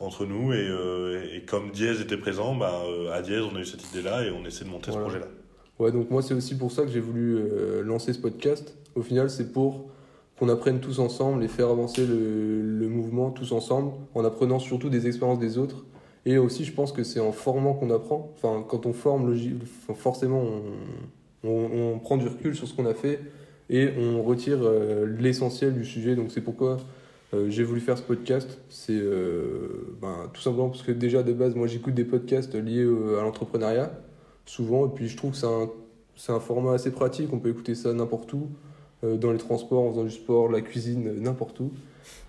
entre 0.00 0.24
nous 0.24 0.52
et, 0.52 0.66
euh, 0.68 1.22
et, 1.34 1.42
comme 1.42 1.70
Diez 1.70 2.00
était 2.00 2.16
présent, 2.16 2.54
bah, 2.54 2.82
euh, 2.86 3.12
à 3.12 3.20
Diez, 3.22 3.40
on 3.40 3.54
a 3.56 3.60
eu 3.60 3.64
cette 3.64 3.88
idée-là 3.90 4.24
et 4.24 4.30
on 4.30 4.44
essaie 4.44 4.64
de 4.64 4.70
monter 4.70 4.90
Voilà. 4.90 5.06
ce 5.06 5.10
projet-là. 5.10 5.30
Ouais, 5.78 5.92
donc 5.92 6.10
moi 6.10 6.22
c'est 6.22 6.34
aussi 6.34 6.56
pour 6.56 6.72
ça 6.72 6.82
que 6.82 6.88
j'ai 6.88 6.98
voulu 7.00 7.36
euh, 7.36 7.82
lancer 7.82 8.12
ce 8.12 8.18
podcast. 8.18 8.76
Au 8.96 9.02
final, 9.02 9.30
c'est 9.30 9.52
pour 9.52 9.90
qu'on 10.38 10.48
apprenne 10.48 10.80
tous 10.80 10.98
ensemble 10.98 11.44
et 11.44 11.48
faire 11.48 11.68
avancer 11.68 12.06
le, 12.06 12.60
le 12.62 12.88
mouvement 12.88 13.30
tous 13.30 13.52
ensemble, 13.52 13.92
en 14.14 14.24
apprenant 14.24 14.58
surtout 14.58 14.88
des 14.88 15.06
expériences 15.06 15.38
des 15.38 15.58
autres. 15.58 15.84
Et 16.26 16.36
aussi, 16.38 16.64
je 16.64 16.72
pense 16.72 16.92
que 16.92 17.04
c'est 17.04 17.20
en 17.20 17.32
formant 17.32 17.74
qu'on 17.74 17.90
apprend. 17.90 18.32
Enfin, 18.36 18.64
quand 18.68 18.86
on 18.86 18.92
forme, 18.92 19.34
forcément, 19.94 20.42
on, 21.44 21.48
on, 21.48 21.92
on 21.94 21.98
prend 22.00 22.16
du 22.16 22.26
recul 22.28 22.54
sur 22.56 22.66
ce 22.66 22.74
qu'on 22.74 22.86
a 22.86 22.94
fait 22.94 23.20
et 23.70 23.90
on 23.98 24.22
retire 24.22 24.58
euh, 24.62 25.06
l'essentiel 25.18 25.74
du 25.74 25.84
sujet. 25.84 26.16
Donc 26.16 26.30
c'est 26.30 26.40
pourquoi 26.40 26.78
euh, 27.34 27.50
j'ai 27.50 27.62
voulu 27.62 27.80
faire 27.80 27.98
ce 27.98 28.02
podcast. 28.02 28.58
C'est 28.68 28.92
euh, 28.92 29.96
ben, 30.00 30.30
tout 30.32 30.40
simplement 30.40 30.68
parce 30.68 30.82
que 30.82 30.92
déjà 30.92 31.22
de 31.22 31.32
base, 31.32 31.54
moi 31.54 31.66
j'écoute 31.66 31.94
des 31.94 32.04
podcasts 32.04 32.54
liés 32.54 32.86
à 33.18 33.22
l'entrepreneuriat 33.22 33.92
souvent. 34.46 34.86
Et 34.86 34.90
puis 34.94 35.08
je 35.08 35.16
trouve 35.16 35.32
que 35.32 35.36
c'est 35.36 35.46
un, 35.46 35.68
c'est 36.16 36.32
un 36.32 36.40
format 36.40 36.72
assez 36.72 36.90
pratique. 36.90 37.32
On 37.32 37.38
peut 37.38 37.50
écouter 37.50 37.74
ça 37.74 37.92
n'importe 37.92 38.32
où, 38.32 38.48
dans 39.02 39.30
les 39.30 39.38
transports, 39.38 39.82
en 39.82 39.90
faisant 39.90 40.04
du 40.04 40.10
sport, 40.10 40.50
la 40.50 40.62
cuisine, 40.62 41.20
n'importe 41.20 41.60
où. 41.60 41.70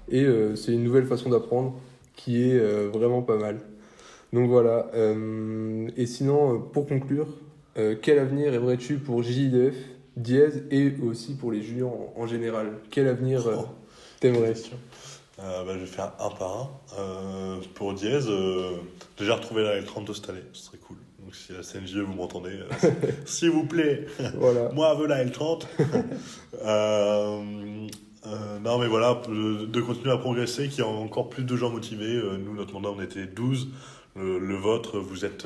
Et 0.09 0.27
c'est 0.55 0.73
une 0.73 0.83
nouvelle 0.83 1.05
façon 1.05 1.29
d'apprendre 1.29 1.79
qui 2.15 2.43
est 2.43 2.59
vraiment 2.89 3.21
pas 3.21 3.37
mal. 3.37 3.59
Donc 4.33 4.49
voilà. 4.49 4.91
et 5.95 6.05
sinon, 6.05 6.59
pour 6.59 6.87
conclure, 6.87 7.27
quel 8.01 8.19
avenir 8.19 8.53
aimerais-tu 8.53 8.97
pour 8.97 9.23
JIDF, 9.23 9.77
Diez 10.17 10.47
et 10.71 10.93
aussi 11.01 11.35
pour 11.35 11.51
les 11.51 11.61
juniors 11.61 11.91
en, 12.15 12.21
en 12.23 12.27
général 12.27 12.79
Quel 12.91 13.07
avenir 13.07 13.41
Oh. 13.47 13.65
t'aimerais 14.19 14.53
Euh, 15.39 15.63
bah, 15.63 15.71
je 15.75 15.79
vais 15.79 15.85
faire 15.85 16.11
un 16.19 16.29
par 16.29 16.57
un. 16.57 16.69
Euh, 16.99 17.55
pour 17.75 17.93
Diez, 17.93 18.19
euh, 18.27 18.71
déjà 19.17 19.35
retrouver 19.35 19.63
la 19.63 19.79
L32 19.81 20.13
cette 20.13 20.29
année, 20.29 20.43
ce 20.51 20.65
serait 20.65 20.77
cool. 20.79 20.97
Donc 21.23 21.33
si 21.35 21.53
la 21.53 21.61
CNJ 21.63 21.97
vous 21.99 22.13
m'entendez, 22.13 22.59
s'il 23.25 23.51
vous 23.51 23.63
plaît, 23.65 24.05
Voilà. 24.35 24.69
moi 24.73 24.93
veux 24.95 25.07
la 25.07 25.23
L30. 25.23 25.63
Euh, 26.65 27.87
euh, 28.25 28.59
non 28.59 28.77
mais 28.79 28.87
voilà, 28.87 29.21
de, 29.27 29.65
de 29.65 29.81
continuer 29.81 30.11
à 30.11 30.17
progresser, 30.17 30.67
qu'il 30.67 30.79
y 30.83 30.87
ait 30.87 30.89
encore 30.89 31.29
plus 31.29 31.43
de 31.43 31.55
gens 31.55 31.69
motivés. 31.69 32.21
Nous, 32.43 32.53
notre 32.55 32.73
mandat, 32.73 32.89
on 32.89 33.01
était 33.01 33.25
12. 33.25 33.69
Le, 34.15 34.39
le 34.39 34.55
vôtre, 34.55 34.99
vous 34.99 35.23
êtes, 35.23 35.45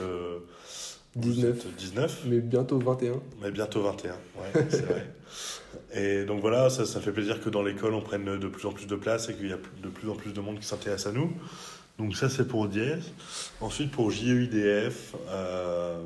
19. 1.16 1.58
êtes 1.58 1.76
19. 1.76 2.24
Mais 2.28 2.40
bientôt 2.40 2.80
21. 2.80 3.22
Mais 3.42 3.52
bientôt 3.52 3.82
21, 3.82 4.12
ouais, 4.12 4.66
c'est 4.70 4.86
vrai. 4.86 5.06
Et 5.94 6.26
donc 6.26 6.42
voilà, 6.42 6.70
ça, 6.70 6.86
ça 6.86 7.00
fait 7.02 7.12
plaisir 7.12 7.40
que 7.42 7.50
dans 7.50 7.62
l'école, 7.62 7.94
on 7.94 8.02
prenne 8.02 8.38
de 8.38 8.48
plus 8.48 8.68
en 8.68 8.72
plus 8.72 8.88
de 8.88 8.96
place 8.96 9.30
et 9.30 9.36
qu'il 9.36 9.48
y 9.48 9.54
a 9.54 9.58
de 9.82 9.90
plus 9.90 10.10
en 10.10 10.16
plus 10.16 10.34
de 10.34 10.42
monde 10.42 10.60
qui 10.60 10.66
s'intéresse 10.66 11.06
à 11.06 11.12
nous. 11.12 11.32
Donc 12.00 12.16
ça, 12.16 12.30
c'est 12.30 12.48
pour 12.48 12.68
Diez. 12.68 12.98
Ensuite, 13.62 13.92
pour 13.92 14.10
JEIDF, 14.10 15.16
euh, 15.30 16.02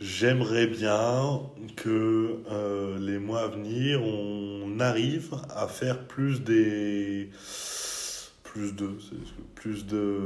j'aimerais 0.00 0.66
bien 0.66 1.42
que 1.76 2.38
euh, 2.50 2.98
les 2.98 3.18
mois 3.18 3.42
à 3.42 3.48
venir, 3.48 4.02
on 4.02 4.80
arrive 4.80 5.34
à 5.54 5.68
faire 5.68 6.06
plus 6.06 6.40
des... 6.40 7.30
Plus 8.42 8.74
de... 8.74 8.90
Plus 9.54 9.86
de 9.86 10.16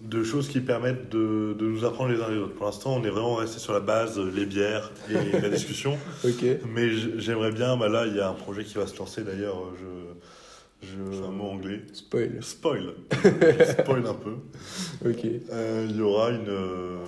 de 0.00 0.22
choses 0.22 0.48
qui 0.48 0.60
permettent 0.60 1.10
de, 1.10 1.54
de 1.58 1.66
nous 1.66 1.84
apprendre 1.84 2.10
les 2.12 2.20
uns 2.20 2.30
les 2.30 2.38
autres. 2.38 2.54
Pour 2.54 2.66
l'instant, 2.66 2.94
on 2.96 3.04
est 3.04 3.10
vraiment 3.10 3.34
resté 3.34 3.58
sur 3.58 3.72
la 3.72 3.80
base, 3.80 4.18
euh, 4.18 4.30
les 4.34 4.46
bières 4.46 4.92
et 5.10 5.40
la 5.40 5.48
discussion. 5.48 5.98
Mais 6.68 6.90
j'aimerais 7.18 7.50
bien, 7.50 7.76
bah 7.76 7.88
là, 7.88 8.06
il 8.06 8.16
y 8.16 8.20
a 8.20 8.28
un 8.28 8.34
projet 8.34 8.64
qui 8.64 8.74
va 8.74 8.86
se 8.86 8.96
lancer 8.96 9.22
d'ailleurs, 9.22 9.56
euh, 9.58 10.14
je, 10.82 11.24
un 11.24 11.30
mot 11.30 11.50
anglais. 11.50 11.82
Spoil. 11.92 12.38
Spoil. 12.40 12.94
Je 13.24 13.64
spoil 13.82 14.06
un 14.06 14.14
peu. 14.14 14.36
Ok. 15.04 15.26
Euh, 15.50 15.86
il 15.88 15.96
y 15.96 16.00
aura 16.00 16.30
une, 16.30 16.48
euh, 16.48 16.98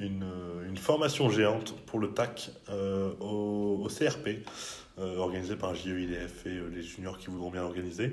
une, 0.00 0.24
une 0.76 0.82
formation 0.82 1.30
géante 1.30 1.74
pour 1.86 1.98
le 1.98 2.08
TAC 2.08 2.50
euh, 2.68 3.14
au, 3.18 3.88
CRP, 3.88 4.44
euh, 4.98 5.16
organisée 5.16 5.56
par 5.56 5.74
JEIDF 5.74 6.44
et 6.44 6.50
euh, 6.50 6.68
les 6.68 6.82
juniors 6.82 7.16
qui 7.16 7.28
voudront 7.28 7.50
bien 7.50 7.62
l'organiser. 7.62 8.12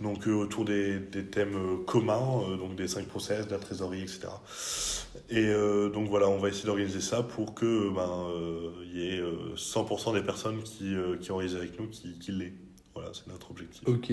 Donc 0.00 0.26
euh, 0.26 0.32
autour 0.32 0.64
des, 0.64 1.00
thèmes 1.30 1.84
communs, 1.86 2.56
donc 2.58 2.74
des 2.74 2.88
5 2.88 3.06
process, 3.06 3.46
de 3.46 3.52
la 3.52 3.58
trésorerie, 3.58 4.02
etc. 4.02 4.22
Et 5.30 5.46
donc 5.92 6.08
voilà, 6.08 6.28
on 6.28 6.38
va 6.38 6.48
essayer 6.48 6.66
d'organiser 6.66 7.00
ça 7.00 7.22
pour 7.22 7.54
que 7.54 7.90
ben, 7.94 8.26
y 8.92 9.06
ait 9.06 9.20
euh, 9.20 9.54
100% 9.54 10.14
des 10.14 10.22
personnes 10.22 10.60
qui, 10.64 10.96
qui 11.20 11.30
organisent 11.30 11.56
avec 11.56 11.78
nous 11.78 11.86
qui, 11.86 12.18
qui 12.18 12.32
l'aient. 12.32 12.54
Voilà, 12.94 13.10
c'est 13.14 13.28
notre 13.28 13.52
objectif. 13.52 13.86
Ok. 13.86 14.12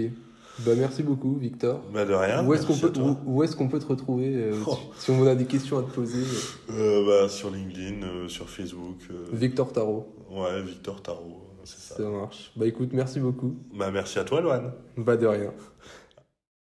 Bah 0.60 0.72
merci 0.78 1.04
beaucoup, 1.04 1.36
Victor. 1.36 1.82
Bah 1.94 2.04
de 2.06 2.14
rien. 2.14 2.46
Où 2.46 2.54
est-ce 2.54 2.66
qu'on 2.66 2.76
peut, 2.78 2.92
où, 3.00 3.18
où 3.26 3.44
est-ce 3.44 3.56
qu'on 3.56 3.68
peut 3.70 3.80
te 3.80 3.86
retrouver 3.86 4.34
euh, 4.36 4.54
Oh. 4.68 4.76
si- 4.98 5.12
on 5.12 5.26
a 5.26 5.36
des 5.36 5.46
questions 5.46 5.78
à 5.78 5.84
te 5.84 5.90
poser 5.92 6.24
Euh, 6.70 7.06
bah, 7.06 7.30
sur 7.30 7.50
LinkedIn, 7.50 8.04
euh, 8.04 8.28
sur 8.28 8.50
Facebook. 8.50 8.98
euh, 9.12 9.26
Victor 9.32 9.72
Tarot, 9.72 10.08
Ouais, 10.30 10.62
Victor 10.62 11.02
Tarot, 11.02 11.42
c'est 11.64 11.80
ça. 11.80 11.96
ça 11.96 12.04
marche. 12.10 12.52
Bah 12.58 12.66
écoute, 12.68 12.90
merci 12.92 13.20
beaucoup. 13.22 13.56
Bah, 13.74 13.90
merci 13.92 14.20
à 14.20 14.24
toi, 14.26 14.42
Loane. 14.42 14.72
Bah 14.98 15.16
de 15.16 15.28
rien. 15.28 15.54